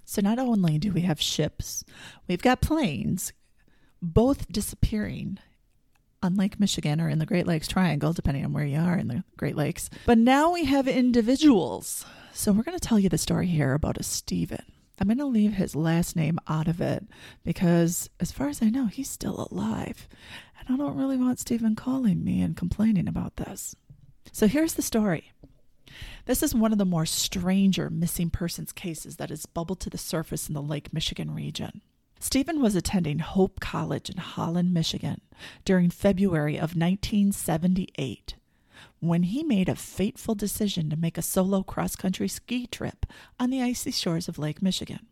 So 0.04 0.22
not 0.22 0.38
only 0.38 0.78
do 0.78 0.90
we 0.90 1.02
have 1.02 1.20
ships, 1.20 1.84
we've 2.26 2.42
got 2.42 2.60
planes, 2.60 3.32
both 4.02 4.50
disappearing 4.50 5.38
on 6.22 6.36
Lake 6.36 6.58
Michigan 6.58 7.00
or 7.00 7.08
in 7.08 7.18
the 7.18 7.26
Great 7.26 7.46
Lakes 7.46 7.68
Triangle, 7.68 8.12
depending 8.12 8.44
on 8.44 8.52
where 8.52 8.64
you 8.64 8.78
are 8.78 8.96
in 8.96 9.08
the 9.08 9.24
Great 9.36 9.56
Lakes. 9.56 9.88
But 10.06 10.18
now 10.18 10.52
we 10.52 10.64
have 10.64 10.88
individuals. 10.88 12.04
So 12.32 12.52
we're 12.52 12.62
going 12.62 12.78
to 12.78 12.88
tell 12.88 12.98
you 12.98 13.08
the 13.08 13.18
story 13.18 13.46
here 13.46 13.74
about 13.74 13.98
a 13.98 14.02
Stephen. 14.02 14.64
I'm 15.00 15.06
going 15.06 15.18
to 15.18 15.26
leave 15.26 15.52
his 15.52 15.76
last 15.76 16.16
name 16.16 16.38
out 16.48 16.66
of 16.66 16.80
it 16.80 17.04
because, 17.44 18.10
as 18.18 18.32
far 18.32 18.48
as 18.48 18.60
I 18.62 18.68
know, 18.68 18.86
he's 18.86 19.08
still 19.08 19.46
alive. 19.50 20.08
And 20.58 20.74
I 20.74 20.76
don't 20.76 20.96
really 20.96 21.16
want 21.16 21.38
Stephen 21.38 21.76
calling 21.76 22.24
me 22.24 22.40
and 22.40 22.56
complaining 22.56 23.06
about 23.06 23.36
this. 23.36 23.76
So 24.32 24.48
here's 24.48 24.74
the 24.74 24.82
story. 24.82 25.32
This 26.26 26.42
is 26.42 26.54
one 26.54 26.72
of 26.72 26.78
the 26.78 26.84
more 26.84 27.06
stranger 27.06 27.90
missing 27.90 28.28
persons 28.28 28.72
cases 28.72 29.16
that 29.16 29.30
has 29.30 29.46
bubbled 29.46 29.80
to 29.80 29.90
the 29.90 29.98
surface 29.98 30.48
in 30.48 30.54
the 30.54 30.62
Lake 30.62 30.92
Michigan 30.92 31.32
region. 31.32 31.80
Stephen 32.20 32.60
was 32.60 32.74
attending 32.74 33.20
Hope 33.20 33.60
College 33.60 34.10
in 34.10 34.16
Holland, 34.16 34.74
Michigan 34.74 35.20
during 35.64 35.90
February 35.90 36.56
of 36.56 36.74
1978 36.74 38.34
when 39.00 39.24
he 39.24 39.42
made 39.44 39.68
a 39.68 39.76
fateful 39.76 40.34
decision 40.34 40.90
to 40.90 40.96
make 40.96 41.16
a 41.16 41.22
solo 41.22 41.62
cross 41.62 41.94
country 41.94 42.28
ski 42.28 42.66
trip 42.66 43.06
on 43.38 43.50
the 43.50 43.62
icy 43.62 43.90
shores 43.90 44.28
of 44.28 44.38
Lake 44.38 44.60
Michigan. 44.60 45.06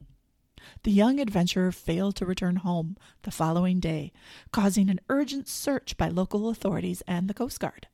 The 0.82 0.90
young 0.90 1.20
adventurer 1.20 1.70
failed 1.70 2.16
to 2.16 2.26
return 2.26 2.56
home 2.56 2.96
the 3.22 3.30
following 3.30 3.78
day, 3.78 4.12
causing 4.52 4.90
an 4.90 5.00
urgent 5.08 5.46
search 5.46 5.96
by 5.96 6.08
local 6.08 6.48
authorities 6.48 7.02
and 7.06 7.28
the 7.28 7.34
Coast 7.34 7.60
Guard. 7.60 7.86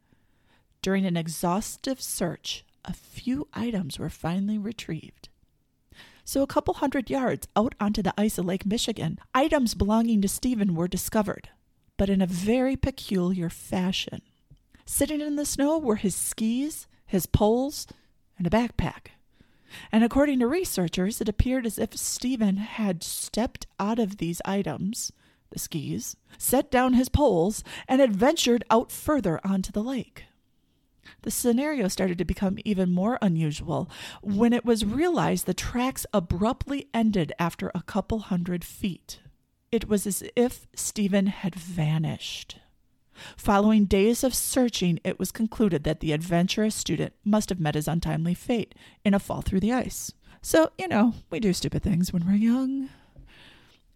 During 0.80 1.04
an 1.04 1.16
exhaustive 1.16 2.00
search, 2.00 2.64
a 2.84 2.94
few 2.94 3.46
items 3.52 3.98
were 3.98 4.08
finally 4.08 4.58
retrieved. 4.58 5.28
So, 6.24 6.42
a 6.42 6.46
couple 6.46 6.74
hundred 6.74 7.10
yards 7.10 7.48
out 7.56 7.74
onto 7.80 8.02
the 8.02 8.14
ice 8.16 8.38
of 8.38 8.46
Lake 8.46 8.64
Michigan, 8.64 9.18
items 9.34 9.74
belonging 9.74 10.22
to 10.22 10.28
Stephen 10.28 10.74
were 10.74 10.88
discovered, 10.88 11.48
but 11.96 12.08
in 12.08 12.22
a 12.22 12.26
very 12.26 12.76
peculiar 12.76 13.50
fashion. 13.50 14.22
Sitting 14.86 15.20
in 15.20 15.36
the 15.36 15.44
snow 15.44 15.78
were 15.78 15.96
his 15.96 16.14
skis, 16.14 16.86
his 17.06 17.26
poles, 17.26 17.86
and 18.38 18.46
a 18.46 18.50
backpack. 18.50 19.12
And 19.90 20.04
according 20.04 20.38
to 20.40 20.46
researchers, 20.46 21.20
it 21.20 21.28
appeared 21.28 21.66
as 21.66 21.78
if 21.78 21.96
Stephen 21.96 22.58
had 22.58 23.02
stepped 23.02 23.66
out 23.80 23.98
of 23.98 24.18
these 24.18 24.40
items, 24.44 25.12
the 25.50 25.58
skis, 25.58 26.16
set 26.38 26.70
down 26.70 26.94
his 26.94 27.08
poles, 27.08 27.64
and 27.88 28.00
had 28.00 28.14
ventured 28.14 28.64
out 28.70 28.92
further 28.92 29.40
onto 29.44 29.72
the 29.72 29.82
lake. 29.82 30.24
The 31.22 31.30
scenario 31.30 31.88
started 31.88 32.18
to 32.18 32.24
become 32.24 32.58
even 32.64 32.92
more 32.92 33.18
unusual 33.22 33.88
when 34.22 34.52
it 34.52 34.64
was 34.64 34.84
realized 34.84 35.46
the 35.46 35.54
tracks 35.54 36.06
abruptly 36.12 36.88
ended 36.92 37.32
after 37.38 37.70
a 37.74 37.82
couple 37.82 38.20
hundred 38.20 38.64
feet. 38.64 39.20
It 39.70 39.88
was 39.88 40.06
as 40.06 40.22
if 40.36 40.66
Stephen 40.74 41.26
had 41.26 41.54
vanished. 41.54 42.58
Following 43.36 43.84
days 43.84 44.24
of 44.24 44.34
searching, 44.34 44.98
it 45.04 45.18
was 45.18 45.30
concluded 45.30 45.84
that 45.84 46.00
the 46.00 46.12
adventurous 46.12 46.74
student 46.74 47.12
must 47.24 47.50
have 47.50 47.60
met 47.60 47.74
his 47.74 47.88
untimely 47.88 48.34
fate 48.34 48.74
in 49.04 49.14
a 49.14 49.18
fall 49.18 49.42
through 49.42 49.60
the 49.60 49.72
ice. 49.72 50.12
So, 50.40 50.70
you 50.76 50.88
know, 50.88 51.14
we 51.30 51.38
do 51.38 51.52
stupid 51.52 51.82
things 51.82 52.12
when 52.12 52.26
we're 52.26 52.34
young. 52.34 52.88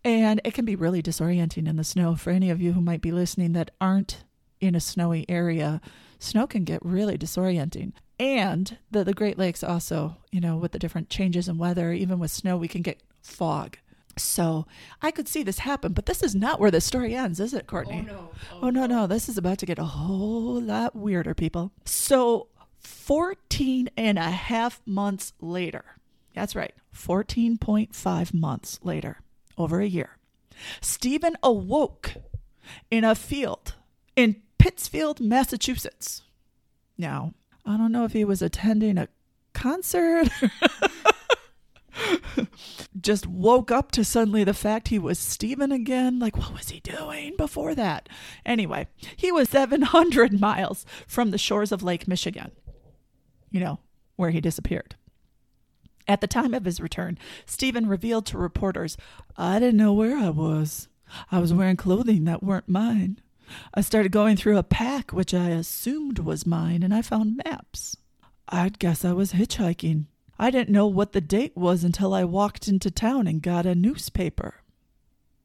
And 0.04 0.40
it 0.44 0.54
can 0.54 0.64
be 0.64 0.76
really 0.76 1.02
disorienting 1.02 1.66
in 1.66 1.76
the 1.76 1.82
snow 1.82 2.14
for 2.14 2.30
any 2.30 2.50
of 2.50 2.60
you 2.60 2.72
who 2.72 2.80
might 2.80 3.00
be 3.00 3.10
listening 3.10 3.52
that 3.54 3.72
aren't 3.80 4.24
in 4.60 4.74
a 4.74 4.80
snowy 4.80 5.24
area. 5.28 5.80
Snow 6.18 6.46
can 6.46 6.64
get 6.64 6.84
really 6.84 7.18
disorienting. 7.18 7.92
And 8.18 8.78
the, 8.90 9.04
the 9.04 9.12
Great 9.12 9.38
Lakes 9.38 9.62
also, 9.62 10.16
you 10.32 10.40
know, 10.40 10.56
with 10.56 10.72
the 10.72 10.78
different 10.78 11.10
changes 11.10 11.48
in 11.48 11.58
weather, 11.58 11.92
even 11.92 12.18
with 12.18 12.30
snow, 12.30 12.56
we 12.56 12.68
can 12.68 12.82
get 12.82 13.02
fog. 13.20 13.76
So 14.18 14.66
I 15.02 15.10
could 15.10 15.28
see 15.28 15.42
this 15.42 15.58
happen, 15.58 15.92
but 15.92 16.06
this 16.06 16.22
is 16.22 16.34
not 16.34 16.58
where 16.58 16.70
the 16.70 16.80
story 16.80 17.14
ends, 17.14 17.38
is 17.38 17.52
it, 17.52 17.66
Courtney? 17.66 18.06
Oh, 18.08 18.12
no. 18.12 18.30
Oh, 18.52 18.58
oh 18.62 18.70
no, 18.70 18.86
no. 18.86 19.06
This 19.06 19.28
is 19.28 19.36
about 19.36 19.58
to 19.58 19.66
get 19.66 19.78
a 19.78 19.84
whole 19.84 20.60
lot 20.60 20.96
weirder, 20.96 21.34
people. 21.34 21.72
So 21.84 22.48
14 22.78 23.90
and 23.96 24.18
a 24.18 24.30
half 24.30 24.80
months 24.86 25.34
later, 25.40 25.84
that's 26.34 26.56
right, 26.56 26.72
14.5 26.94 28.32
months 28.32 28.80
later, 28.82 29.20
over 29.58 29.80
a 29.80 29.86
year, 29.86 30.16
Stephen 30.80 31.36
awoke 31.42 32.14
in 32.90 33.04
a 33.04 33.14
field 33.14 33.74
in 34.16 34.42
Pittsfield, 34.66 35.20
Massachusetts. 35.20 36.22
Now, 36.98 37.34
I 37.64 37.76
don't 37.76 37.92
know 37.92 38.04
if 38.04 38.12
he 38.12 38.24
was 38.24 38.42
attending 38.42 38.98
a 38.98 39.06
concert. 39.52 40.28
Just 43.00 43.28
woke 43.28 43.70
up 43.70 43.92
to 43.92 44.02
suddenly 44.04 44.42
the 44.42 44.52
fact 44.52 44.88
he 44.88 44.98
was 44.98 45.20
Stephen 45.20 45.70
again. 45.70 46.18
Like, 46.18 46.36
what 46.36 46.52
was 46.52 46.70
he 46.70 46.80
doing 46.80 47.34
before 47.36 47.76
that? 47.76 48.08
Anyway, 48.44 48.88
he 49.14 49.30
was 49.30 49.50
700 49.50 50.40
miles 50.40 50.84
from 51.06 51.30
the 51.30 51.38
shores 51.38 51.70
of 51.70 51.84
Lake 51.84 52.08
Michigan, 52.08 52.50
you 53.52 53.60
know, 53.60 53.78
where 54.16 54.30
he 54.30 54.40
disappeared. 54.40 54.96
At 56.08 56.20
the 56.20 56.26
time 56.26 56.54
of 56.54 56.64
his 56.64 56.80
return, 56.80 57.18
Stephen 57.44 57.86
revealed 57.86 58.26
to 58.26 58.36
reporters, 58.36 58.96
I 59.36 59.60
didn't 59.60 59.76
know 59.76 59.92
where 59.92 60.16
I 60.16 60.30
was. 60.30 60.88
I 61.30 61.38
was 61.38 61.54
wearing 61.54 61.76
clothing 61.76 62.24
that 62.24 62.42
weren't 62.42 62.68
mine. 62.68 63.20
I 63.74 63.80
started 63.80 64.12
going 64.12 64.36
through 64.36 64.58
a 64.58 64.62
pack 64.62 65.12
which 65.12 65.34
I 65.34 65.50
assumed 65.50 66.18
was 66.18 66.46
mine, 66.46 66.82
and 66.82 66.94
I 66.94 67.02
found 67.02 67.40
maps. 67.44 67.96
I'd 68.48 68.78
guess 68.78 69.04
I 69.04 69.12
was 69.12 69.32
hitchhiking. 69.32 70.06
I 70.38 70.50
didn't 70.50 70.72
know 70.72 70.86
what 70.86 71.12
the 71.12 71.20
date 71.20 71.56
was 71.56 71.82
until 71.82 72.12
I 72.12 72.24
walked 72.24 72.68
into 72.68 72.90
town 72.90 73.26
and 73.26 73.42
got 73.42 73.66
a 73.66 73.74
newspaper. 73.74 74.62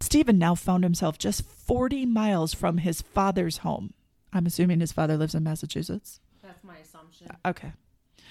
Stephen 0.01 0.37
now 0.37 0.55
found 0.55 0.83
himself 0.83 1.17
just 1.17 1.43
40 1.43 2.05
miles 2.05 2.53
from 2.53 2.79
his 2.79 3.01
father's 3.01 3.59
home. 3.59 3.93
I'm 4.33 4.45
assuming 4.45 4.79
his 4.79 4.91
father 4.91 5.17
lives 5.17 5.35
in 5.35 5.43
Massachusetts. 5.43 6.19
That's 6.41 6.63
my 6.63 6.77
assumption. 6.77 7.27
Okay. 7.45 7.73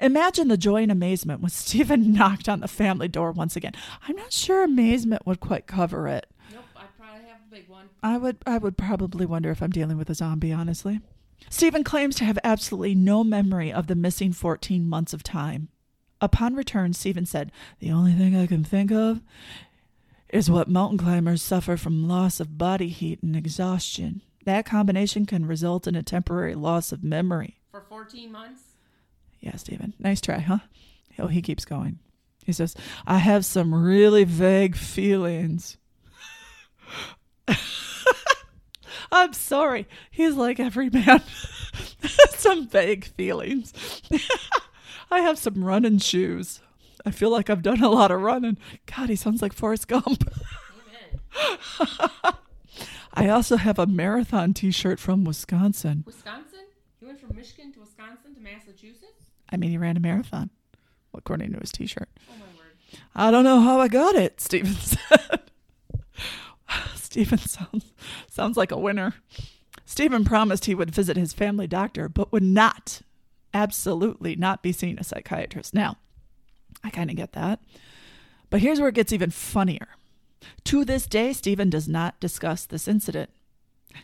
Imagine 0.01 0.49
the 0.49 0.57
joy 0.57 0.83
and 0.83 0.93
amazement 0.93 1.41
when 1.41 1.51
Stephen 1.51 2.13
knocked 2.13 2.49
on 2.49 2.61
the 2.61 2.69
family 2.69 3.09
door 3.09 3.33
once 3.33 3.57
again. 3.57 3.73
I'm 4.07 4.17
not 4.17 4.33
sure 4.33 4.65
amazement 4.65 5.27
would 5.27 5.41
quite 5.41 5.67
cover 5.67 6.09
it. 6.09 6.27
Nope, 6.53 6.65
I 6.77 6.85
probably 6.99 7.29
have 7.29 7.39
a 7.39 7.40
big 7.51 7.69
one. 7.69 7.89
I 8.03 8.17
would 8.17 8.39
I 8.47 8.59
would 8.59 8.77
probably 8.77 9.27
wonder 9.27 9.51
if 9.51 9.63
I'm 9.63 9.71
dealing 9.71 9.99
with 9.99 10.11
a 10.11 10.15
zombie, 10.15 10.53
honestly. 10.53 11.01
Stephen 11.49 11.85
claims 11.85 12.17
to 12.17 12.25
have 12.25 12.39
absolutely 12.45 12.95
no 12.95 13.25
memory 13.25 13.73
of 13.73 13.87
the 13.87 13.95
missing 13.95 14.33
14 14.33 14.87
months 14.87 15.13
of 15.13 15.23
time. 15.23 15.69
Upon 16.21 16.55
return, 16.55 16.93
Stephen 16.93 17.25
said, 17.25 17.51
The 17.79 17.91
only 17.91 18.13
thing 18.13 18.37
I 18.37 18.47
can 18.47 18.63
think 18.63 18.93
of 18.93 19.23
is 20.29 20.51
what 20.51 20.69
mountain 20.69 20.99
climbers 20.99 21.43
suffer 21.43 21.77
from 21.77 22.07
loss 22.07 22.41
of 22.41 22.59
body 22.59 22.89
heat 22.89 23.23
and 23.23 23.35
exhaustion. 23.35 24.23
That 24.45 24.67
combination 24.67 25.27
can 25.27 25.47
result 25.47 25.87
in 25.87 25.97
a 25.97 26.03
temporary 26.03 26.55
loss 26.55 26.93
of 26.93 27.03
memory. 27.03 27.59
For 27.71 27.81
14 27.81 28.31
months? 28.31 28.63
Yeah, 29.41 29.57
Stephen. 29.57 29.95
Nice 29.99 30.21
try, 30.21 30.39
huh? 30.39 30.59
Oh, 31.19 31.27
he 31.27 31.43
keeps 31.43 31.65
going. 31.65 31.99
He 32.45 32.53
says, 32.53 32.75
I 33.07 33.19
have 33.19 33.45
some 33.45 33.75
really 33.75 34.25
vague 34.25 34.77
feelings. 34.77 35.77
I'm 39.13 39.33
sorry. 39.33 39.87
He's 40.11 40.35
like 40.35 40.61
every 40.61 40.91
man. 40.91 41.23
some 42.31 42.69
vague 42.69 43.05
feelings. 43.05 43.73
I 45.11 45.21
have 45.21 45.39
some 45.39 45.65
running 45.65 45.99
shoes. 45.99 46.61
I 47.05 47.11
feel 47.11 47.31
like 47.31 47.51
I've 47.51 47.63
done 47.63 47.83
a 47.83 47.89
lot 47.89 48.11
of 48.11 48.21
running. 48.21 48.59
God, 48.87 49.09
he 49.09 49.17
sounds 49.17 49.43
like 49.43 49.53
Forrest 49.53 49.89
Gump. 49.89 50.31
I 53.13 53.29
also 53.29 53.57
have 53.57 53.79
a 53.79 53.87
marathon 53.87 54.55
t 54.55 54.71
shirt 54.71 55.01
from 55.01 55.25
Wisconsin. 55.25 56.05
Wisconsin? 56.07 56.61
He 57.01 57.07
went 57.07 57.21
from 57.21 57.35
Michigan 57.35 57.73
to 57.73 57.81
Wisconsin 57.81 58.35
to 58.35 58.41
Massachusetts? 58.41 59.25
I 59.51 59.57
mean, 59.57 59.71
he 59.71 59.79
ran 59.79 59.97
a 59.97 60.01
marathon. 60.01 60.51
according 61.13 61.53
to 61.53 61.59
his 61.59 61.73
t 61.73 61.87
shirt. 61.87 62.09
Oh 62.31 62.35
my 62.39 62.47
word. 62.47 63.01
I 63.15 63.31
don't 63.31 63.45
know 63.45 63.61
how 63.61 63.81
I 63.81 63.89
got 63.89 64.15
it, 64.15 64.41
Stephen 64.41 64.75
said. 64.75 65.50
Stephen 67.11 67.39
sounds, 67.39 67.93
sounds 68.29 68.57
like 68.57 68.71
a 68.71 68.79
winner. 68.79 69.15
Stephen 69.85 70.25
promised 70.25 70.65
he 70.65 70.75
would 70.75 70.95
visit 70.95 71.17
his 71.17 71.33
family 71.33 71.67
doctor, 71.67 72.09
but 72.09 72.33
would 72.33 72.43
not, 72.43 73.03
absolutely 73.53 74.37
not 74.37 74.63
be 74.63 74.73
seeing 74.73 74.99
a 74.99 75.05
psychiatrist. 75.05 75.75
Now, 75.75 75.97
I 76.85 76.91
kind 76.91 77.11
of 77.11 77.17
get 77.17 77.33
that. 77.33 77.61
But 78.49 78.61
here's 78.61 78.79
where 78.79 78.89
it 78.89 78.95
gets 78.95 79.13
even 79.13 79.31
funnier. 79.31 79.89
To 80.65 80.85
this 80.85 81.07
day, 81.07 81.33
Stephen 81.33 81.69
does 81.69 81.89
not 81.89 82.21
discuss 82.21 82.65
this 82.65 82.87
incident. 82.87 83.31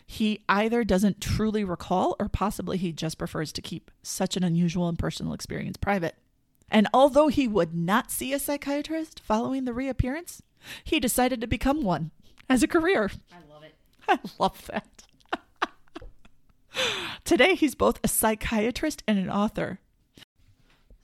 He 0.05 0.43
either 0.49 0.83
doesn't 0.83 1.21
truly 1.21 1.63
recall 1.63 2.17
or 2.19 2.27
possibly 2.27 2.77
he 2.77 2.91
just 2.91 3.17
prefers 3.17 3.53
to 3.53 3.61
keep 3.61 3.89
such 4.03 4.35
an 4.35 4.43
unusual 4.43 4.89
and 4.89 4.99
personal 4.99 5.33
experience 5.33 5.77
private. 5.77 6.15
And 6.69 6.89
although 6.93 7.29
he 7.29 7.47
would 7.47 7.73
not 7.73 8.11
see 8.11 8.33
a 8.33 8.39
psychiatrist 8.39 9.21
following 9.21 9.63
the 9.63 9.73
reappearance, 9.73 10.41
he 10.83 10.99
decided 10.99 11.39
to 11.39 11.47
become 11.47 11.81
one 11.83 12.11
as 12.49 12.63
a 12.63 12.67
career. 12.67 13.11
I 13.31 13.53
love 13.53 13.63
it. 13.63 13.75
I 14.07 14.19
love 14.39 14.67
that. 14.67 15.03
Today, 17.25 17.55
he's 17.55 17.75
both 17.75 17.99
a 18.03 18.07
psychiatrist 18.07 19.03
and 19.07 19.17
an 19.17 19.29
author. 19.29 19.79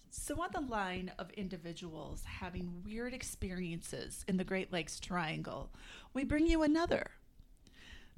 So, 0.10 0.42
on 0.42 0.50
the 0.54 0.62
line 0.62 1.12
of 1.20 1.32
individuals 1.32 2.24
having 2.40 2.82
weird 2.86 3.14
experiences 3.14 4.24
in 4.28 4.38
the 4.38 4.46
Great 4.46 4.72
Lakes 4.72 5.00
Triangle, 5.00 5.72
we 6.14 6.24
bring 6.24 6.48
you 6.48 6.64
another. 6.64 7.12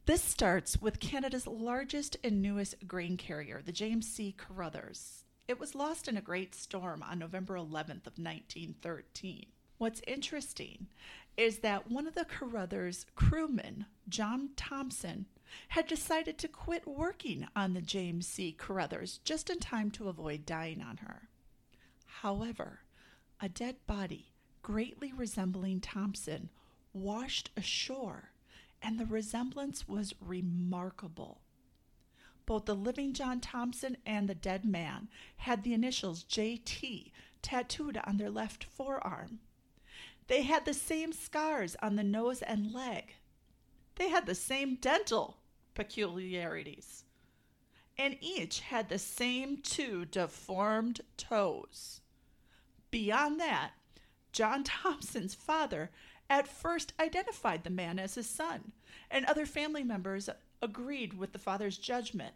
This 0.06 0.22
starts 0.22 0.80
with 0.80 1.00
Canada's 1.00 1.48
largest 1.48 2.18
and 2.24 2.40
newest 2.40 2.88
grain 2.88 3.18
carrier, 3.18 3.62
the 3.66 3.72
James 3.72 4.08
C. 4.08 4.36
Carruthers. 4.38 5.24
It 5.48 5.60
was 5.60 5.74
lost 5.74 6.08
in 6.08 6.16
a 6.16 6.22
great 6.22 6.54
storm 6.54 7.02
on 7.02 7.18
November 7.18 7.56
11th 7.56 8.06
of 8.06 8.20
1913. 8.20 9.48
What's 9.80 10.02
interesting 10.06 10.88
is 11.38 11.60
that 11.60 11.90
one 11.92 12.08
of 12.08 12.16
the 12.16 12.26
Carruthers 12.26 13.06
crewmen, 13.16 13.86
John 14.08 14.52
Thompson, 14.56 15.26
had 15.70 15.88
decided 15.88 16.38
to 16.38 16.48
quit 16.48 16.88
working 16.88 17.48
on 17.56 17.74
the 17.74 17.82
James 17.82 18.28
C. 18.28 18.52
Carruthers 18.52 19.20
just 19.24 19.50
in 19.50 19.60
time 19.60 19.92
to 19.92 20.10
avoid 20.10 20.46
dying 20.46 20.82
on 20.82 20.98
her. 20.98 21.30
However, 22.22 22.82
a 23.42 23.50
dead 23.50 23.76
body, 23.86 24.34
greatly 24.62 25.12
resembling 25.14 25.82
Thompson, 25.82 26.50
washed 26.94 27.52
ashore, 27.58 28.32
and 28.82 29.00
the 29.00 29.06
resemblance 29.06 29.88
was 29.88 30.14
remarkable. 30.20 31.42
Both 32.46 32.66
the 32.66 32.76
living 32.76 33.14
John 33.14 33.40
Thompson 33.40 33.98
and 34.06 34.30
the 34.30 34.36
dead 34.36 34.66
man 34.66 35.10
had 35.38 35.64
the 35.64 35.74
initials 35.74 36.24
JT 36.24 37.12
tattooed 37.42 38.00
on 38.06 38.18
their 38.18 38.30
left 38.30 38.64
forearm. 38.64 39.40
They 40.28 40.42
had 40.42 40.66
the 40.66 40.74
same 40.74 41.14
scars 41.14 41.76
on 41.82 41.96
the 41.96 42.04
nose 42.04 42.42
and 42.42 42.74
leg. 42.74 43.16
They 43.96 44.10
had 44.10 44.26
the 44.26 44.36
same 44.36 44.76
dental 44.76 45.38
peculiarities. 45.74 47.04
And 47.98 48.18
each 48.20 48.60
had 48.62 48.90
the 48.90 49.00
same 49.00 49.58
two 49.58 50.06
deformed 50.06 51.02
toes. 51.16 52.02
Beyond 52.92 53.40
that, 53.40 53.72
John 54.32 54.64
Thompson's 54.66 55.36
father 55.36 55.92
at 56.30 56.48
first 56.48 56.94
identified 57.00 57.64
the 57.64 57.70
man 57.70 58.00
as 58.00 58.16
his 58.16 58.28
son, 58.28 58.72
and 59.12 59.26
other 59.26 59.46
family 59.46 59.84
members 59.84 60.30
agreed 60.62 61.14
with 61.14 61.32
the 61.32 61.40
father's 61.40 61.78
judgment. 61.78 62.34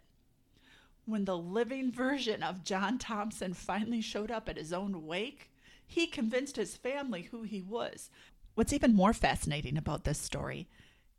When 1.06 1.24
the 1.24 1.36
living 1.36 1.90
version 1.90 2.42
of 2.42 2.62
John 2.62 2.98
Thompson 2.98 3.52
finally 3.52 4.00
showed 4.00 4.30
up 4.30 4.48
at 4.48 4.56
his 4.56 4.72
own 4.72 5.06
wake, 5.06 5.49
he 5.90 6.06
convinced 6.06 6.54
his 6.54 6.76
family 6.76 7.22
who 7.22 7.42
he 7.42 7.60
was. 7.60 8.10
What's 8.54 8.72
even 8.72 8.94
more 8.94 9.12
fascinating 9.12 9.76
about 9.76 10.04
this 10.04 10.20
story 10.20 10.68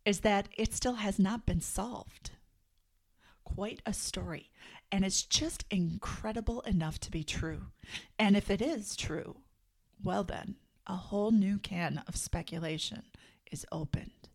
is 0.06 0.22
that 0.22 0.48
it 0.58 0.74
still 0.74 0.94
has 0.94 1.20
not 1.20 1.46
been 1.46 1.60
solved. 1.60 2.32
Quite 3.44 3.82
a 3.86 3.92
story, 3.92 4.50
and 4.90 5.04
it's 5.04 5.24
just 5.24 5.66
incredible 5.70 6.62
enough 6.62 7.02
to 7.02 7.12
be 7.12 7.22
true. 7.22 7.64
And 8.18 8.38
if 8.38 8.50
it 8.50 8.62
is 8.62 8.96
true, 8.96 9.36
well, 10.02 10.24
then, 10.24 10.56
a 10.88 10.96
whole 10.96 11.32
new 11.32 11.58
can 11.58 12.02
of 12.08 12.16
speculation 12.16 13.04
is 13.52 13.66
opened 13.74 14.30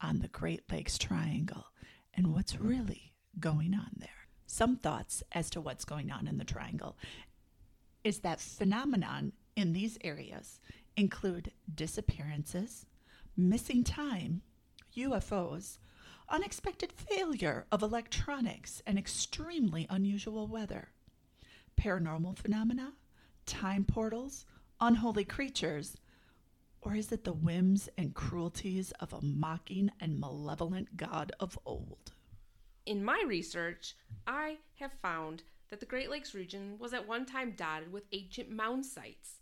on 0.00 0.20
the 0.20 0.28
Great 0.28 0.62
Lakes 0.72 0.96
Triangle 0.96 1.66
and 2.14 2.32
what's 2.32 2.58
really 2.58 3.12
going 3.38 3.74
on 3.74 3.90
there. 3.98 4.08
Some 4.46 4.76
thoughts 4.76 5.22
as 5.32 5.50
to 5.50 5.60
what's 5.60 5.84
going 5.84 6.10
on 6.10 6.26
in 6.26 6.38
the 6.38 6.44
triangle 6.44 6.96
is 8.02 8.20
that 8.20 8.40
phenomenon 8.40 9.32
in 9.56 9.72
these 9.72 9.98
areas 10.02 10.60
include 10.96 11.52
disappearances, 11.74 12.86
missing 13.36 13.84
time, 13.84 14.42
UFOs, 14.96 15.78
unexpected 16.28 16.92
failure 16.92 17.66
of 17.70 17.82
electronics, 17.82 18.82
and 18.86 18.98
extremely 18.98 19.86
unusual 19.90 20.46
weather, 20.46 20.88
paranormal 21.78 22.36
phenomena, 22.38 22.92
time 23.46 23.84
portals, 23.84 24.46
unholy 24.80 25.24
creatures, 25.24 25.96
or 26.80 26.94
is 26.94 27.12
it 27.12 27.24
the 27.24 27.32
whims 27.32 27.88
and 27.96 28.14
cruelties 28.14 28.92
of 29.00 29.12
a 29.12 29.22
mocking 29.22 29.90
and 30.00 30.18
malevolent 30.18 30.96
god 30.96 31.32
of 31.38 31.58
old? 31.64 32.12
In 32.86 33.04
my 33.04 33.22
research, 33.26 33.94
I 34.26 34.58
have 34.80 34.92
found 35.00 35.44
that 35.70 35.78
the 35.80 35.86
Great 35.86 36.10
Lakes 36.10 36.34
region 36.34 36.76
was 36.78 36.92
at 36.92 37.06
one 37.06 37.24
time 37.24 37.52
dotted 37.56 37.92
with 37.92 38.04
ancient 38.12 38.50
mound 38.50 38.84
sites, 38.84 39.38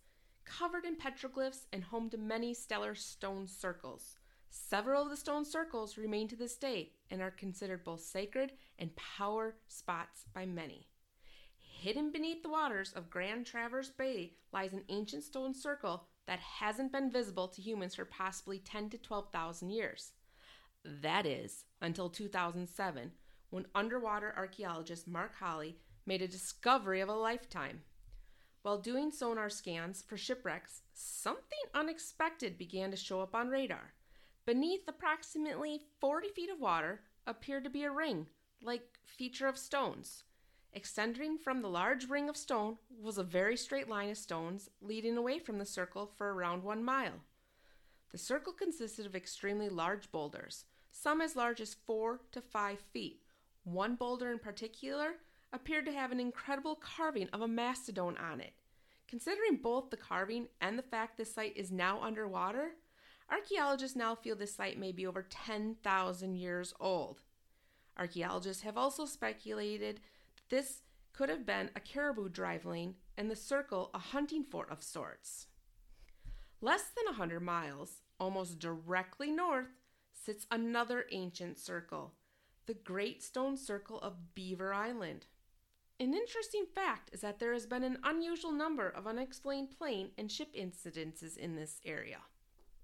covered 0.59 0.85
in 0.85 0.97
petroglyphs 0.97 1.67
and 1.73 1.85
home 1.85 2.11
to 2.11 2.19
many 2.19 2.53
stellar 2.53 2.95
stone 2.95 3.47
circles. 3.47 4.17
Several 4.51 5.05
of 5.05 5.11
the 5.11 5.17
stone 5.17 5.45
circles 5.45 5.97
remain 5.97 6.27
to 6.29 6.37
this 6.37 6.57
day 6.57 6.91
and 7.11 7.23
are 7.23 7.31
considered 7.31 7.85
both 7.85 8.01
sacred 8.01 8.53
and 8.79 8.95
power 8.97 9.55
spots 9.69 10.25
by 10.35 10.45
many. 10.45 10.89
Hidden 11.81 12.11
beneath 12.11 12.43
the 12.43 12.51
waters 12.51 12.93
of 12.93 13.11
Grand 13.11 13.47
Traverse 13.47 13.91
Bay 13.91 14.35
lies 14.53 14.73
an 14.73 14.85
ancient 14.89 15.23
stone 15.23 15.55
circle 15.55 16.09
that 16.27 16.41
hasn't 16.41 16.93
been 16.93 17.11
visible 17.11 17.49
to 17.49 17.63
humans 17.63 17.95
for 17.95 18.05
possibly 18.05 18.59
10 18.59 18.91
to 18.91 18.99
12,000 18.99 19.71
years. 19.71 20.13
That 20.85 21.27
is, 21.27 21.65
until 21.81 22.11
2007, 22.11 23.13
when 23.51 23.67
underwater 23.75 24.35
archaeologist 24.37 25.07
Mark 25.07 25.37
Holley 25.39 25.77
made 26.07 26.23
a 26.23 26.29
discovery 26.29 27.01
of 27.01 27.09
a 27.09 27.15
lifetime. 27.15 27.81
While 28.63 28.79
doing 28.79 29.11
sonar 29.11 29.49
scans 29.49 30.03
for 30.03 30.19
shipwrecks, 30.19 30.83
something 30.93 31.59
unexpected 31.75 32.59
began 32.59 32.91
to 32.91 32.97
show 32.97 33.23
up 33.23 33.35
on 33.35 33.49
radar. 33.49 33.95
Beneath 34.45 34.87
approximately 34.87 35.81
40 36.01 36.29
feet 36.29 36.51
of 36.51 36.61
water 36.61 37.01
appeared 37.27 37.65
to 37.65 37.71
be 37.71 37.85
a 37.85 37.91
ring, 37.91 38.27
like 38.63 38.99
feature 39.07 39.49
of 39.49 39.57
stones. 39.57 40.25
Extending 40.73 41.39
from 41.39 41.63
the 41.63 41.69
large 41.69 42.09
ring 42.09 42.29
of 42.29 42.37
stone 42.37 42.77
was 43.01 43.17
a 43.17 43.25
very 43.25 43.57
straight 43.57 43.89
line 43.89 44.11
of 44.11 44.19
stones 44.19 44.69
leading 44.81 45.17
away 45.17 45.39
from 45.39 45.59
the 45.59 45.65
circle 45.65 46.11
for 46.19 46.33
around 46.33 46.63
one 46.63 46.85
mile. 46.85 47.25
The 48.11 48.19
circle 48.19 48.53
consisted 48.53 49.07
of 49.07 49.17
extremely 49.17 49.69
large 49.69 50.13
boulders, 50.13 50.67
some 50.93 51.21
as 51.21 51.35
large 51.35 51.61
as 51.61 51.75
four 51.87 52.21
to 52.33 52.41
five 52.41 52.81
feet. 52.93 53.23
One 53.65 53.95
boulder 53.95 54.31
in 54.31 54.39
particular 54.39 55.15
appeared 55.53 55.87
to 55.87 55.93
have 55.93 56.13
an 56.13 56.21
incredible 56.21 56.77
carving 56.77 57.29
of 57.31 57.41
a 57.41 57.49
mastodon 57.49 58.17
on 58.19 58.41
it. 58.41 58.53
Considering 59.09 59.57
both 59.57 59.91
the 59.91 59.97
carving 59.97 60.47
and 60.61 60.79
the 60.79 60.83
fact 60.83 61.17
this 61.17 61.35
site 61.35 61.57
is 61.57 61.73
now 61.73 62.01
underwater, 62.01 62.77
archaeologists 63.31 63.97
now 63.97 64.15
feel 64.15 64.37
this 64.37 64.55
site 64.55 64.79
may 64.79 64.93
be 64.93 65.07
over 65.07 65.27
10,000 65.29 66.37
years 66.37 66.73
old. 66.79 67.23
Archaeologists 67.99 68.63
have 68.63 68.77
also 68.77 69.05
speculated 69.07 69.97
that 70.37 70.49
this 70.49 70.83
could 71.13 71.29
have 71.29 71.45
been 71.45 71.71
a 71.75 71.81
caribou 71.81 72.29
drive 72.29 72.65
lane 72.65 72.95
and 73.19 73.31
the 73.31 73.37
circle 73.37 73.91
a 73.93 73.99
hunting 73.99 74.45
fort 74.45 74.71
of 74.71 74.83
sorts. 74.83 75.49
Less 76.61 76.85
than 76.97 77.07
a 77.07 77.19
100 77.19 77.41
miles, 77.41 78.03
almost 78.19 78.59
directly 78.59 79.31
north, 79.31 79.69
sits 80.13 80.47
another 80.51 81.07
ancient 81.11 81.59
circle, 81.59 82.13
the 82.67 82.75
Great 82.75 83.23
Stone 83.23 83.57
Circle 83.57 83.99
of 84.01 84.35
Beaver 84.35 84.73
Island. 84.73 85.27
An 86.01 86.15
interesting 86.15 86.65
fact 86.75 87.11
is 87.13 87.21
that 87.21 87.39
there 87.39 87.53
has 87.53 87.67
been 87.67 87.85
an 87.85 87.99
unusual 88.05 88.53
number 88.53 88.89
of 88.89 89.07
unexplained 89.07 89.77
plane 89.77 90.13
and 90.17 90.33
ship 90.33 90.49
incidences 90.55 91.37
in 91.37 91.57
this 91.57 91.79
area. 91.85 92.21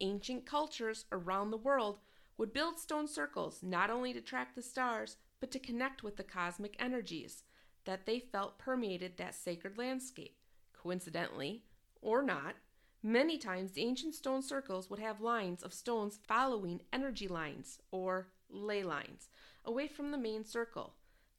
Ancient 0.03 0.45
cultures 0.45 1.07
around 1.11 1.51
the 1.51 1.57
world 1.57 2.01
would 2.37 2.53
build 2.53 2.79
stone 2.79 3.09
circles 3.09 3.61
not 3.63 3.89
only 3.89 4.13
to 4.13 4.21
track 4.21 4.55
the 4.55 4.61
stars, 4.61 5.17
but 5.41 5.51
to 5.53 5.59
connect 5.59 6.03
with 6.03 6.19
the 6.19 6.23
cosmic 6.23 6.77
energies 6.79 7.43
that 7.87 8.05
they 8.05 8.21
felt 8.21 8.59
permeated 8.59 9.17
that 9.17 9.35
sacred 9.35 9.79
landscape. 9.79 10.37
Coincidentally, 10.75 11.65
or 12.03 12.23
not, 12.23 12.57
many 13.03 13.39
times 13.39 13.73
the 13.73 13.81
ancient 13.81 14.15
stone 14.15 14.43
circles 14.43 14.91
would 14.91 15.01
have 15.01 15.23
lines 15.23 15.63
of 15.63 15.73
stones 15.73 16.19
following 16.29 16.83
energy 16.93 17.29
lines, 17.29 17.79
or 17.91 18.29
ley 18.51 18.83
lines, 18.83 19.31
away 19.65 19.89
from 19.89 20.11
the 20.11 20.19
main 20.19 20.45
circle. 20.45 20.93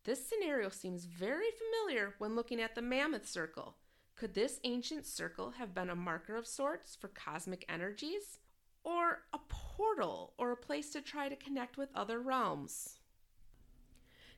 This 0.07 0.25
scenario 0.25 0.69
seems 0.69 1.03
very 1.03 1.49
familiar 1.51 2.13
when 2.17 2.33
looking 2.33 2.61
at 2.61 2.75
the 2.75 2.81
Mammoth 2.81 3.27
Circle. 3.27 3.75
Could 4.15 4.33
this 4.33 4.61
ancient 4.63 5.05
circle 5.05 5.51
have 5.57 5.73
been 5.73 5.89
a 5.89 5.97
marker 5.97 6.37
of 6.37 6.47
sorts 6.47 6.95
for 6.95 7.09
cosmic 7.09 7.65
energies? 7.67 8.39
Or 8.85 9.23
a 9.33 9.39
portal 9.49 10.33
or 10.37 10.53
a 10.53 10.55
place 10.55 10.91
to 10.91 11.01
try 11.01 11.27
to 11.27 11.35
connect 11.35 11.75
with 11.75 11.89
other 11.93 12.21
realms? 12.21 12.99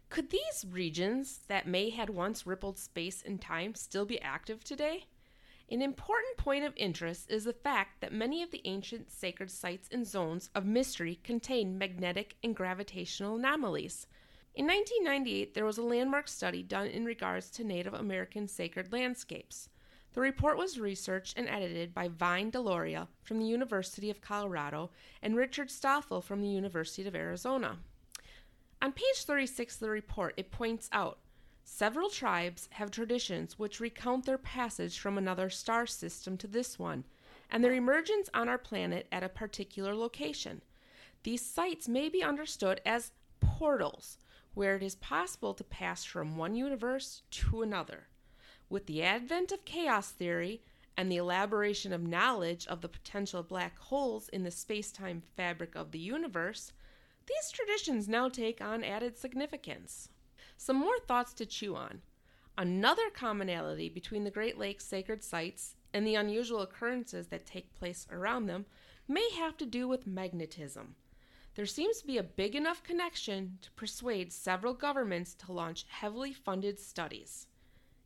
Could 0.09 0.31
these 0.31 0.65
regions 0.67 1.41
that 1.49 1.67
may 1.67 1.91
had 1.91 2.09
once 2.09 2.47
rippled 2.47 2.79
space 2.79 3.21
and 3.23 3.39
time 3.39 3.75
still 3.75 4.05
be 4.05 4.19
active 4.21 4.63
today? 4.63 5.05
An 5.69 5.83
important 5.83 6.35
point 6.37 6.63
of 6.63 6.73
interest 6.77 7.29
is 7.29 7.43
the 7.43 7.53
fact 7.53 8.01
that 8.01 8.11
many 8.11 8.41
of 8.41 8.49
the 8.49 8.63
ancient 8.65 9.11
sacred 9.11 9.51
sites 9.51 9.87
and 9.91 10.07
zones 10.07 10.49
of 10.55 10.65
mystery 10.65 11.19
contain 11.23 11.77
magnetic 11.77 12.37
and 12.43 12.55
gravitational 12.55 13.35
anomalies. 13.35 14.07
In 14.55 14.65
1998, 14.65 15.53
there 15.53 15.65
was 15.65 15.77
a 15.77 15.83
landmark 15.83 16.27
study 16.27 16.63
done 16.63 16.87
in 16.87 17.05
regards 17.05 17.49
to 17.51 17.63
Native 17.63 17.93
American 17.93 18.47
sacred 18.47 18.91
landscapes. 18.91 19.69
The 20.13 20.21
report 20.21 20.57
was 20.57 20.79
researched 20.79 21.37
and 21.37 21.47
edited 21.47 21.93
by 21.93 22.07
Vine 22.07 22.51
Deloria 22.51 23.07
from 23.21 23.39
the 23.39 23.45
University 23.45 24.09
of 24.09 24.21
Colorado 24.21 24.89
and 25.21 25.35
Richard 25.35 25.69
Stoffle 25.69 26.23
from 26.23 26.41
the 26.41 26.49
University 26.49 27.07
of 27.07 27.15
Arizona. 27.15 27.77
On 28.81 28.91
page 28.91 29.23
36 29.23 29.75
of 29.75 29.79
the 29.79 29.89
report, 29.89 30.33
it 30.35 30.51
points 30.51 30.89
out 30.91 31.19
several 31.63 32.09
tribes 32.09 32.67
have 32.71 32.89
traditions 32.89 33.59
which 33.59 33.79
recount 33.79 34.25
their 34.25 34.37
passage 34.37 34.99
from 34.99 35.17
another 35.17 35.49
star 35.49 35.85
system 35.85 36.37
to 36.37 36.47
this 36.47 36.79
one 36.79 37.03
and 37.51 37.63
their 37.63 37.73
emergence 37.73 38.29
on 38.33 38.49
our 38.49 38.57
planet 38.57 39.07
at 39.11 39.23
a 39.23 39.29
particular 39.29 39.95
location. 39.95 40.61
These 41.23 41.45
sites 41.45 41.87
may 41.87 42.09
be 42.09 42.23
understood 42.23 42.81
as 42.85 43.11
portals, 43.39 44.17
where 44.59 44.75
it 44.75 44.83
is 44.83 44.95
possible 44.95 45.53
to 45.53 45.63
pass 45.63 46.03
from 46.03 46.35
one 46.35 46.53
universe 46.53 47.21
to 47.31 47.61
another. 47.61 48.07
With 48.69 48.87
the 48.87 49.01
advent 49.01 49.53
of 49.53 49.63
chaos 49.63 50.11
theory 50.11 50.61
and 50.97 51.09
the 51.09 51.15
elaboration 51.15 51.93
of 51.93 52.03
knowledge 52.03 52.67
of 52.67 52.81
the 52.81 52.89
potential 52.89 53.41
black 53.41 53.79
holes 53.79 54.27
in 54.27 54.43
the 54.43 54.51
space 54.51 54.91
time 54.91 55.23
fabric 55.37 55.75
of 55.75 55.91
the 55.91 55.97
universe, 55.97 56.73
these 57.25 57.51
traditions 57.53 58.09
now 58.09 58.27
take 58.27 58.59
on 58.59 58.83
added 58.83 59.17
significance. 59.17 60.09
Some 60.57 60.75
more 60.75 60.99
thoughts 61.07 61.31
to 61.35 61.45
chew 61.45 61.77
on. 61.77 62.01
Another 62.57 63.09
commonality 63.15 63.87
between 63.87 64.25
the 64.25 64.29
Great 64.29 64.57
Lakes 64.57 64.83
sacred 64.83 65.23
sites 65.23 65.75
and 65.93 66.05
the 66.05 66.15
unusual 66.15 66.61
occurrences 66.61 67.27
that 67.27 67.45
take 67.45 67.73
place 67.75 68.05
around 68.11 68.47
them 68.47 68.65
may 69.07 69.29
have 69.37 69.55
to 69.55 69.65
do 69.65 69.87
with 69.87 70.05
magnetism. 70.05 70.95
There 71.59 71.65
seems 71.65 71.99
to 71.99 72.07
be 72.07 72.17
a 72.17 72.23
big 72.23 72.55
enough 72.55 72.83
connection 72.83 73.59
to 73.63 73.71
persuade 73.71 74.31
several 74.31 74.73
governments 74.73 75.33
to 75.39 75.51
launch 75.51 75.83
heavily 75.89 76.31
funded 76.31 76.79
studies. 76.79 77.47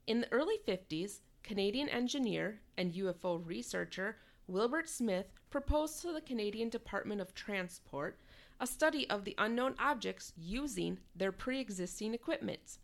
In 0.08 0.22
the 0.22 0.32
early 0.34 0.58
50s, 0.68 1.20
Canadian 1.44 1.88
engineer 1.88 2.62
and 2.78 2.96
UFO 2.96 3.46
researcher 3.46 4.18
Wilbert 4.48 4.90
Smith 4.90 5.28
proposed 5.52 6.02
to 6.02 6.12
the 6.12 6.22
Canadian 6.22 6.70
Department 6.70 7.22
of 7.22 7.36
Transport 7.36 8.20
a 8.60 8.66
study 8.66 9.08
of 9.08 9.24
the 9.24 9.36
unknown 9.38 9.76
objects 9.78 10.34
using 10.36 10.98
their 11.16 11.32
pre 11.32 11.60
existing 11.60 12.16
equipment. 12.16 12.80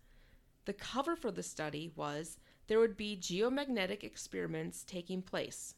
The 0.66 0.74
cover 0.74 1.16
for 1.16 1.32
the 1.32 1.42
study 1.42 1.92
was 1.96 2.38
there 2.68 2.78
would 2.78 2.96
be 2.96 3.18
geomagnetic 3.20 4.04
experiments 4.04 4.84
taking 4.84 5.24
place. 5.24 5.74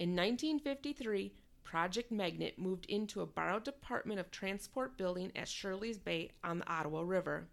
In 0.00 0.16
1953, 0.16 1.32
Project 1.70 2.10
Magnet 2.10 2.58
moved 2.58 2.84
into 2.86 3.20
a 3.20 3.26
borrowed 3.26 3.62
Department 3.62 4.18
of 4.18 4.32
Transport 4.32 4.96
building 4.96 5.30
at 5.36 5.46
Shirley's 5.46 5.98
Bay 5.98 6.32
on 6.42 6.58
the 6.58 6.68
Ottawa 6.68 7.02
River. 7.02 7.46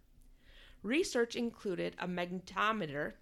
Research 0.82 1.36
included 1.36 1.96
a 2.00 2.08
magnetometer, 2.08 3.14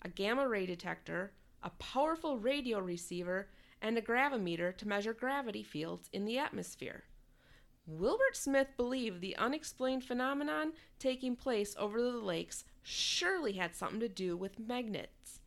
a 0.00 0.08
gamma 0.08 0.48
ray 0.48 0.64
detector, 0.64 1.32
a 1.62 1.68
powerful 1.68 2.38
radio 2.38 2.78
receiver, 2.78 3.50
and 3.82 3.98
a 3.98 4.00
gravimeter 4.00 4.74
to 4.78 4.88
measure 4.88 5.12
gravity 5.12 5.62
fields 5.62 6.08
in 6.14 6.24
the 6.24 6.38
atmosphere. 6.38 7.04
Wilbert 7.86 8.34
Smith 8.34 8.68
believed 8.78 9.20
the 9.20 9.36
unexplained 9.36 10.02
phenomenon 10.02 10.72
taking 10.98 11.36
place 11.36 11.76
over 11.78 12.00
the 12.00 12.10
lakes 12.12 12.64
surely 12.82 13.52
had 13.52 13.76
something 13.76 14.00
to 14.00 14.08
do 14.08 14.34
with 14.38 14.58
magnets. 14.58 15.41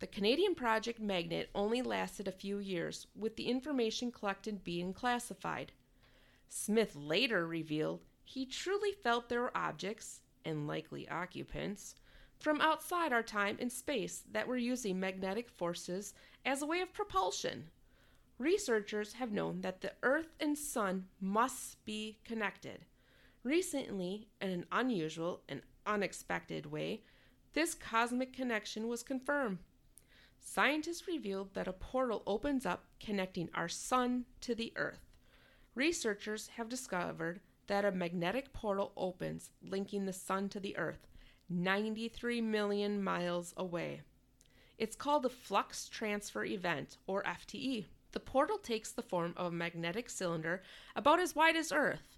The 0.00 0.06
Canadian 0.06 0.54
Project 0.54 1.00
Magnet 1.00 1.50
only 1.56 1.82
lasted 1.82 2.28
a 2.28 2.32
few 2.32 2.58
years, 2.58 3.08
with 3.16 3.34
the 3.34 3.48
information 3.48 4.12
collected 4.12 4.62
being 4.62 4.92
classified. 4.92 5.72
Smith 6.48 6.94
later 6.94 7.46
revealed 7.46 8.04
he 8.22 8.46
truly 8.46 8.92
felt 8.92 9.28
there 9.28 9.40
were 9.40 9.56
objects, 9.56 10.20
and 10.44 10.68
likely 10.68 11.08
occupants, 11.08 11.96
from 12.38 12.60
outside 12.60 13.12
our 13.12 13.24
time 13.24 13.56
and 13.58 13.72
space 13.72 14.22
that 14.30 14.46
were 14.46 14.56
using 14.56 15.00
magnetic 15.00 15.50
forces 15.50 16.14
as 16.44 16.62
a 16.62 16.66
way 16.66 16.80
of 16.80 16.92
propulsion. 16.92 17.70
Researchers 18.38 19.14
have 19.14 19.32
known 19.32 19.62
that 19.62 19.80
the 19.80 19.94
Earth 20.04 20.36
and 20.38 20.56
Sun 20.56 21.06
must 21.20 21.84
be 21.84 22.20
connected. 22.24 22.84
Recently, 23.42 24.28
in 24.40 24.50
an 24.50 24.66
unusual 24.70 25.42
and 25.48 25.62
unexpected 25.86 26.66
way, 26.66 27.02
this 27.54 27.74
cosmic 27.74 28.32
connection 28.32 28.86
was 28.86 29.02
confirmed. 29.02 29.58
Scientists 30.40 31.06
revealed 31.06 31.54
that 31.54 31.68
a 31.68 31.72
portal 31.72 32.22
opens 32.26 32.64
up 32.66 32.84
connecting 33.00 33.48
our 33.54 33.68
Sun 33.68 34.24
to 34.40 34.54
the 34.54 34.72
Earth. 34.76 35.08
Researchers 35.74 36.48
have 36.56 36.68
discovered 36.68 37.40
that 37.66 37.84
a 37.84 37.92
magnetic 37.92 38.52
portal 38.52 38.92
opens 38.96 39.50
linking 39.62 40.06
the 40.06 40.12
Sun 40.12 40.48
to 40.50 40.60
the 40.60 40.76
Earth 40.76 41.06
93 41.50 42.40
million 42.40 43.02
miles 43.02 43.54
away. 43.56 44.02
It's 44.76 44.96
called 44.96 45.22
the 45.22 45.30
Flux 45.30 45.88
Transfer 45.88 46.44
Event, 46.44 46.98
or 47.06 47.22
FTE. 47.22 47.86
The 48.12 48.20
portal 48.20 48.58
takes 48.58 48.92
the 48.92 49.02
form 49.02 49.34
of 49.36 49.46
a 49.46 49.50
magnetic 49.50 50.10
cylinder 50.10 50.62
about 50.94 51.20
as 51.20 51.34
wide 51.34 51.56
as 51.56 51.72
Earth. 51.72 52.16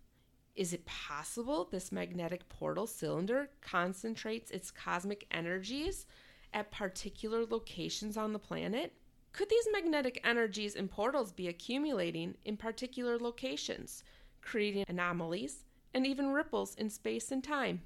Is 0.54 0.72
it 0.72 0.84
possible 0.84 1.68
this 1.70 1.92
magnetic 1.92 2.48
portal 2.48 2.86
cylinder 2.86 3.50
concentrates 3.60 4.50
its 4.50 4.70
cosmic 4.70 5.26
energies 5.30 6.06
at 6.52 6.70
particular 6.70 7.44
locations 7.44 8.16
on 8.16 8.32
the 8.32 8.38
planet? 8.38 8.92
Could 9.32 9.48
these 9.48 9.68
magnetic 9.72 10.20
energies 10.24 10.74
and 10.74 10.90
portals 10.90 11.32
be 11.32 11.48
accumulating 11.48 12.34
in 12.44 12.56
particular 12.56 13.18
locations, 13.18 14.02
creating 14.40 14.84
anomalies 14.88 15.64
and 15.94 16.06
even 16.06 16.30
ripples 16.30 16.74
in 16.74 16.90
space 16.90 17.30
and 17.30 17.42
time? 17.42 17.82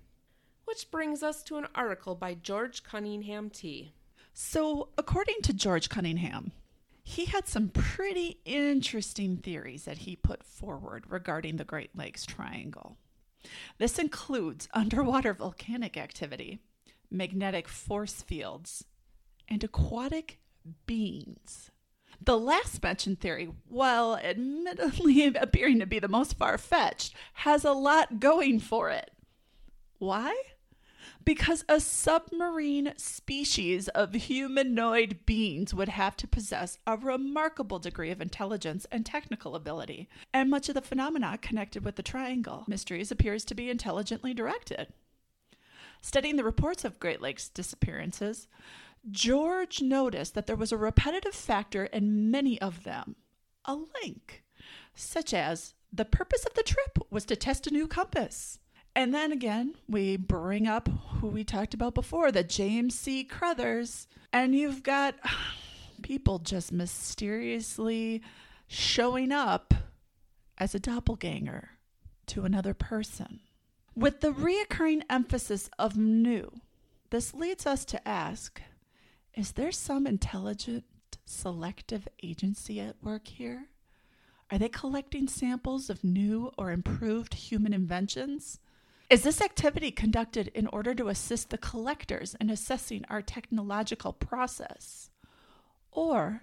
Which 0.64 0.90
brings 0.90 1.22
us 1.22 1.42
to 1.44 1.58
an 1.58 1.66
article 1.74 2.14
by 2.14 2.34
George 2.34 2.82
Cunningham 2.82 3.50
T. 3.50 3.92
So, 4.32 4.88
according 4.96 5.42
to 5.42 5.52
George 5.52 5.88
Cunningham, 5.88 6.52
he 7.04 7.26
had 7.26 7.46
some 7.46 7.68
pretty 7.68 8.40
interesting 8.46 9.36
theories 9.36 9.84
that 9.84 9.98
he 9.98 10.16
put 10.16 10.42
forward 10.42 11.04
regarding 11.08 11.56
the 11.56 11.64
Great 11.64 11.94
Lakes 11.94 12.24
Triangle. 12.24 12.96
This 13.76 13.98
includes 13.98 14.68
underwater 14.72 15.34
volcanic 15.34 15.98
activity, 15.98 16.60
magnetic 17.14 17.68
force 17.68 18.22
fields, 18.22 18.84
and 19.48 19.62
aquatic 19.62 20.38
beings. 20.86 21.70
The 22.20 22.38
last 22.38 22.82
mentioned 22.82 23.20
theory, 23.20 23.50
while 23.68 24.16
admittedly 24.16 25.26
appearing 25.34 25.80
to 25.80 25.86
be 25.86 25.98
the 25.98 26.08
most 26.08 26.36
far 26.36 26.58
fetched, 26.58 27.14
has 27.34 27.64
a 27.64 27.72
lot 27.72 28.20
going 28.20 28.60
for 28.60 28.90
it. 28.90 29.10
Why? 29.98 30.34
because 31.24 31.64
a 31.68 31.80
submarine 31.80 32.92
species 32.96 33.88
of 33.88 34.12
humanoid 34.14 35.20
beings 35.24 35.72
would 35.72 35.88
have 35.88 36.16
to 36.16 36.28
possess 36.28 36.78
a 36.86 36.96
remarkable 36.96 37.78
degree 37.78 38.10
of 38.10 38.20
intelligence 38.20 38.86
and 38.90 39.06
technical 39.06 39.54
ability, 39.54 40.08
and 40.32 40.50
much 40.50 40.68
of 40.68 40.74
the 40.74 40.82
phenomena 40.82 41.38
connected 41.40 41.84
with 41.84 41.96
the 41.96 42.02
triangle 42.02 42.64
mysteries 42.68 43.10
appears 43.10 43.44
to 43.44 43.54
be 43.54 43.70
intelligently 43.70 44.34
directed. 44.34 44.88
Studying 46.04 46.36
the 46.36 46.44
reports 46.44 46.84
of 46.84 47.00
Great 47.00 47.20
Lakes 47.22 47.48
disappearances, 47.48 48.46
George 49.10 49.80
noticed 49.80 50.34
that 50.34 50.46
there 50.46 50.54
was 50.54 50.70
a 50.70 50.76
repetitive 50.76 51.34
factor 51.34 51.86
in 51.86 52.30
many 52.30 52.60
of 52.60 52.84
them 52.84 53.16
a 53.64 53.74
link, 53.74 54.44
such 54.94 55.32
as 55.32 55.74
the 55.92 56.04
purpose 56.04 56.44
of 56.44 56.54
the 56.54 56.62
trip 56.62 56.98
was 57.10 57.24
to 57.24 57.36
test 57.36 57.66
a 57.66 57.70
new 57.70 57.88
compass 57.88 58.58
and 58.96 59.12
then 59.12 59.32
again, 59.32 59.74
we 59.88 60.16
bring 60.16 60.68
up 60.68 60.88
who 61.20 61.26
we 61.26 61.42
talked 61.42 61.74
about 61.74 61.94
before, 61.94 62.30
the 62.30 62.44
James 62.44 62.94
C. 62.94 63.24
Crothers, 63.24 64.06
and 64.32 64.54
you've 64.54 64.84
got 64.84 65.16
people 66.02 66.38
just 66.38 66.70
mysteriously 66.70 68.22
showing 68.68 69.32
up 69.32 69.74
as 70.58 70.74
a 70.74 70.78
doppelganger 70.78 71.70
to 72.26 72.44
another 72.44 72.72
person. 72.72 73.40
With 73.96 74.22
the 74.22 74.32
reoccurring 74.32 75.02
emphasis 75.08 75.70
of 75.78 75.96
new, 75.96 76.60
this 77.10 77.32
leads 77.32 77.64
us 77.64 77.84
to 77.86 78.08
ask 78.08 78.60
is 79.34 79.52
there 79.52 79.70
some 79.70 80.04
intelligent 80.06 80.84
selective 81.24 82.08
agency 82.20 82.80
at 82.80 83.02
work 83.02 83.28
here? 83.28 83.66
Are 84.50 84.58
they 84.58 84.68
collecting 84.68 85.28
samples 85.28 85.90
of 85.90 86.02
new 86.02 86.52
or 86.58 86.72
improved 86.72 87.34
human 87.34 87.72
inventions? 87.72 88.58
Is 89.10 89.22
this 89.22 89.40
activity 89.40 89.92
conducted 89.92 90.48
in 90.48 90.66
order 90.68 90.92
to 90.96 91.08
assist 91.08 91.50
the 91.50 91.58
collectors 91.58 92.34
in 92.40 92.50
assessing 92.50 93.04
our 93.08 93.22
technological 93.22 94.12
process? 94.12 95.10
Or 95.92 96.42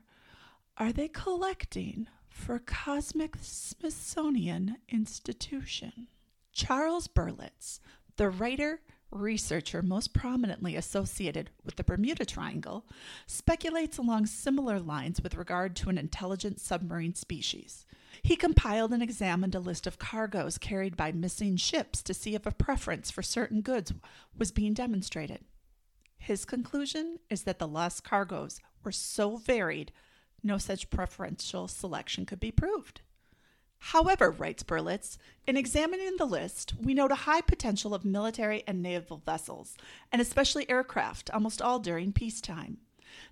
are 0.77 0.93
they 0.93 1.09
collecting 1.09 2.07
for 2.29 2.59
Cosmic 2.59 3.35
Smithsonian 3.41 4.77
Institution? 4.87 6.07
Charles 6.51 7.07
Berlitz, 7.07 7.79
the 8.17 8.29
writer, 8.29 8.81
researcher 9.09 9.81
most 9.81 10.13
prominently 10.13 10.75
associated 10.75 11.49
with 11.63 11.75
the 11.75 11.83
Bermuda 11.83 12.25
Triangle, 12.25 12.85
speculates 13.27 13.97
along 13.97 14.25
similar 14.25 14.79
lines 14.79 15.21
with 15.21 15.35
regard 15.35 15.75
to 15.77 15.89
an 15.89 15.97
intelligent 15.97 16.59
submarine 16.59 17.15
species. 17.15 17.85
He 18.21 18.35
compiled 18.35 18.93
and 18.93 19.01
examined 19.01 19.55
a 19.55 19.59
list 19.59 19.87
of 19.87 19.99
cargoes 19.99 20.57
carried 20.57 20.95
by 20.95 21.11
missing 21.11 21.55
ships 21.55 22.01
to 22.03 22.13
see 22.13 22.35
if 22.35 22.45
a 22.45 22.51
preference 22.51 23.09
for 23.09 23.21
certain 23.21 23.61
goods 23.61 23.93
was 24.37 24.51
being 24.51 24.73
demonstrated. 24.73 25.45
His 26.17 26.45
conclusion 26.45 27.17
is 27.29 27.43
that 27.43 27.59
the 27.59 27.67
lost 27.67 28.03
cargoes 28.03 28.59
were 28.83 28.91
so 28.91 29.37
varied, 29.37 29.91
no 30.43 30.57
such 30.57 30.89
preferential 30.89 31.67
selection 31.67 32.25
could 32.25 32.39
be 32.39 32.51
proved. 32.51 33.01
However, 33.85 34.29
writes 34.29 34.61
Berlitz, 34.63 35.17
in 35.47 35.57
examining 35.57 36.15
the 36.17 36.25
list, 36.25 36.75
we 36.79 36.93
note 36.93 37.11
a 37.11 37.25
high 37.25 37.41
potential 37.41 37.95
of 37.95 38.05
military 38.05 38.63
and 38.67 38.81
naval 38.81 39.17
vessels, 39.25 39.75
and 40.11 40.21
especially 40.21 40.69
aircraft, 40.69 41.31
almost 41.31 41.63
all 41.63 41.79
during 41.79 42.13
peacetime. 42.13 42.77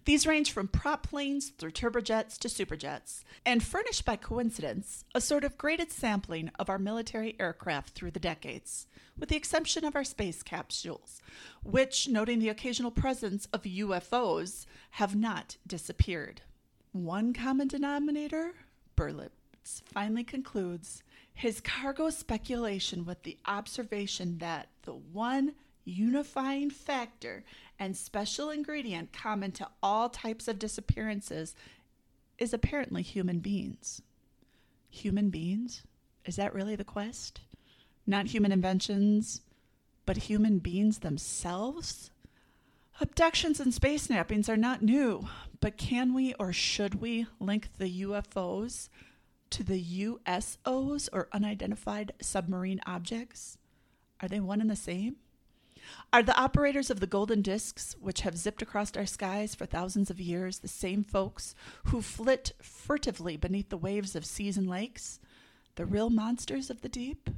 These 0.05 0.25
range 0.25 0.51
from 0.51 0.67
prop 0.67 1.07
planes 1.07 1.49
through 1.49 1.71
turbojets 1.71 2.37
to 2.39 2.47
superjets, 2.47 3.23
and 3.45 3.63
furnish 3.63 4.01
by 4.01 4.15
coincidence 4.15 5.05
a 5.13 5.21
sort 5.21 5.43
of 5.43 5.57
graded 5.57 5.91
sampling 5.91 6.49
of 6.57 6.67
our 6.67 6.79
military 6.79 7.35
aircraft 7.39 7.91
through 7.91 8.11
the 8.11 8.19
decades, 8.19 8.87
with 9.17 9.29
the 9.29 9.37
exception 9.37 9.85
of 9.85 9.95
our 9.95 10.03
space 10.03 10.41
capsules, 10.41 11.21
which, 11.63 12.07
noting 12.07 12.39
the 12.39 12.49
occasional 12.49 12.91
presence 12.91 13.47
of 13.53 13.63
UFOs, 13.63 14.65
have 14.91 15.15
not 15.15 15.57
disappeared. 15.67 16.41
One 16.91 17.33
common 17.33 17.67
denominator? 17.67 18.55
Berlitz 18.97 19.38
finally 19.93 20.23
concludes 20.23 21.03
his 21.33 21.61
cargo 21.61 22.09
speculation 22.09 23.05
with 23.05 23.23
the 23.23 23.37
observation 23.45 24.39
that 24.39 24.67
the 24.83 24.93
one 24.93 25.53
unifying 25.85 26.69
factor 26.69 27.43
and 27.79 27.95
special 27.95 28.49
ingredient 28.49 29.13
common 29.13 29.51
to 29.53 29.67
all 29.81 30.09
types 30.09 30.47
of 30.47 30.59
disappearances 30.59 31.55
is 32.37 32.53
apparently 32.53 33.01
human 33.01 33.39
beings. 33.39 34.01
Human 34.89 35.29
beings? 35.29 35.83
Is 36.25 36.35
that 36.35 36.53
really 36.53 36.75
the 36.75 36.83
quest? 36.83 37.41
Not 38.05 38.27
human 38.27 38.51
inventions, 38.51 39.41
but 40.05 40.17
human 40.17 40.59
beings 40.59 40.99
themselves? 40.99 42.11
Abductions 43.01 43.59
and 43.59 43.73
space 43.73 44.07
nappings 44.07 44.49
are 44.49 44.57
not 44.57 44.81
new, 44.81 45.27
but 45.61 45.77
can 45.77 46.13
we 46.13 46.33
or 46.33 46.51
should 46.51 46.95
we 46.95 47.27
link 47.39 47.69
the 47.77 48.03
UFOs 48.03 48.89
to 49.51 49.63
the 49.63 49.83
USOs 49.83 51.09
or 51.11 51.29
unidentified 51.31 52.13
submarine 52.21 52.81
objects? 52.85 53.57
Are 54.21 54.27
they 54.27 54.39
one 54.39 54.61
and 54.61 54.69
the 54.69 54.75
same? 54.75 55.17
Are 56.11 56.23
the 56.23 56.37
operators 56.37 56.89
of 56.89 56.99
the 56.99 57.07
golden 57.07 57.41
discs, 57.41 57.95
which 57.99 58.21
have 58.21 58.37
zipped 58.37 58.61
across 58.61 58.95
our 58.95 59.05
skies 59.05 59.55
for 59.55 59.65
thousands 59.65 60.09
of 60.09 60.19
years, 60.19 60.59
the 60.59 60.67
same 60.67 61.03
folks 61.03 61.55
who 61.85 62.01
flit 62.01 62.53
furtively 62.61 63.37
beneath 63.37 63.69
the 63.69 63.77
waves 63.77 64.15
of 64.15 64.25
seas 64.25 64.57
and 64.57 64.67
lakes? 64.67 65.19
The 65.75 65.85
real 65.85 66.09
monsters 66.09 66.69
of 66.69 66.81
the 66.81 66.89
deep? 66.89 67.29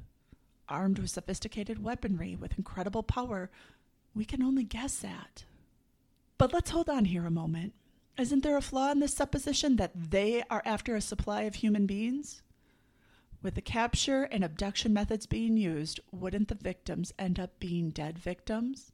Armed 0.68 1.00
with 1.00 1.10
sophisticated 1.10 1.84
weaponry 1.84 2.36
with 2.36 2.58
incredible 2.58 3.04
power, 3.04 3.52
we 4.16 4.26
can 4.26 4.42
only 4.42 4.64
guess 4.64 5.04
at. 5.04 5.46
But 6.38 6.54
let's 6.54 6.72
hold 6.72 6.90
on 6.90 7.06
here 7.06 7.26
a 7.26 7.32
moment. 7.32 7.74
Isn't 8.18 8.44
there 8.44 8.58
a 8.58 8.62
flaw 8.62 8.92
in 8.92 9.00
this 9.00 9.14
supposition 9.14 9.78
that 9.78 9.92
they 9.96 10.44
are 10.50 10.62
after 10.66 10.96
a 10.96 11.02
supply 11.02 11.44
of 11.44 11.56
human 11.56 11.86
beings? 11.86 12.42
With 13.42 13.56
the 13.56 13.62
capture 13.62 14.24
and 14.24 14.44
abduction 14.44 14.94
methods 14.94 15.26
being 15.26 15.58
used, 15.58 16.00
wouldn't 16.12 16.48
the 16.48 16.56
victims 16.56 17.14
end 17.18 17.40
up 17.40 17.60
being 17.60 17.90
dead 17.90 18.20
victims? 18.20 18.92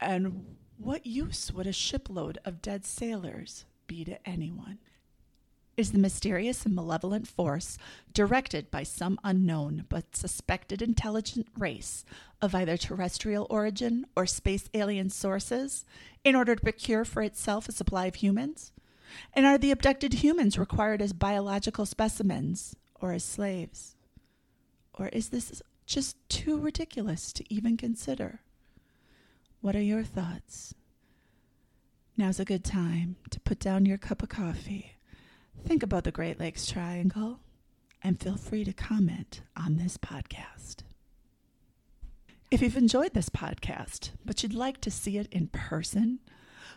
And 0.00 0.56
what 0.76 1.06
use 1.06 1.52
would 1.52 1.66
a 1.66 1.72
shipload 1.72 2.38
of 2.44 2.62
dead 2.62 2.84
sailors 2.84 3.64
be 3.86 4.04
to 4.04 4.28
anyone? 4.28 4.78
Is 5.76 5.90
the 5.90 5.98
mysterious 5.98 6.64
and 6.64 6.74
malevolent 6.74 7.26
force 7.26 7.78
directed 8.12 8.70
by 8.70 8.84
some 8.84 9.18
unknown 9.24 9.86
but 9.88 10.14
suspected 10.14 10.80
intelligent 10.80 11.48
race 11.58 12.04
of 12.40 12.54
either 12.54 12.76
terrestrial 12.76 13.48
origin 13.50 14.06
or 14.16 14.24
space 14.24 14.68
alien 14.72 15.10
sources 15.10 15.84
in 16.22 16.36
order 16.36 16.54
to 16.54 16.62
procure 16.62 17.04
for 17.04 17.22
itself 17.22 17.68
a 17.68 17.72
supply 17.72 18.06
of 18.06 18.14
humans? 18.16 18.70
And 19.32 19.46
are 19.46 19.58
the 19.58 19.72
abducted 19.72 20.14
humans 20.14 20.58
required 20.58 21.02
as 21.02 21.12
biological 21.12 21.86
specimens 21.86 22.76
or 23.00 23.12
as 23.12 23.24
slaves? 23.24 23.96
Or 24.92 25.08
is 25.08 25.30
this 25.30 25.60
just 25.86 26.16
too 26.28 26.58
ridiculous 26.58 27.32
to 27.32 27.52
even 27.52 27.76
consider? 27.76 28.40
What 29.60 29.74
are 29.74 29.82
your 29.82 30.04
thoughts? 30.04 30.74
Now's 32.16 32.38
a 32.38 32.44
good 32.44 32.64
time 32.64 33.16
to 33.30 33.40
put 33.40 33.58
down 33.58 33.86
your 33.86 33.98
cup 33.98 34.22
of 34.22 34.28
coffee, 34.28 34.93
think 35.62 35.82
about 35.82 36.04
the 36.04 36.10
Great 36.10 36.40
Lakes 36.40 36.66
Triangle, 36.66 37.40
and 38.02 38.20
feel 38.20 38.36
free 38.36 38.64
to 38.64 38.72
comment 38.72 39.42
on 39.56 39.76
this 39.76 39.96
podcast. 39.96 40.78
If 42.50 42.62
you've 42.62 42.76
enjoyed 42.76 43.14
this 43.14 43.28
podcast, 43.28 44.10
but 44.24 44.42
you'd 44.42 44.54
like 44.54 44.80
to 44.82 44.90
see 44.90 45.18
it 45.18 45.28
in 45.32 45.48
person, 45.48 46.20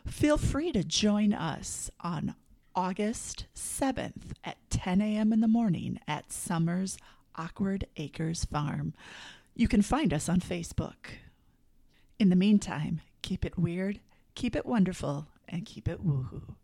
feel 0.05 0.38
free 0.38 0.71
to 0.71 0.84
join 0.84 1.34
us 1.34 1.91
on 2.01 2.36
August 2.75 3.45
7th 3.55 4.34
at 4.43 4.57
10 4.69 5.01
a.m. 5.01 5.34
in 5.34 5.41
the 5.41 5.47
morning 5.47 5.99
at 6.07 6.32
Summers 6.32 6.97
Awkward 7.36 7.86
Acres 7.97 8.45
Farm. 8.45 8.93
You 9.55 9.67
can 9.67 9.82
find 9.82 10.13
us 10.13 10.30
on 10.30 10.39
Facebook. 10.39 11.17
In 12.19 12.30
the 12.30 12.36
meantime, 12.36 13.01
keep 13.21 13.45
it 13.45 13.57
weird, 13.57 13.99
keep 14.36 14.55
it 14.55 14.65
wonderful, 14.65 15.28
and 15.47 15.65
keep 15.65 15.88
it 15.88 16.05
woohoo. 16.05 16.55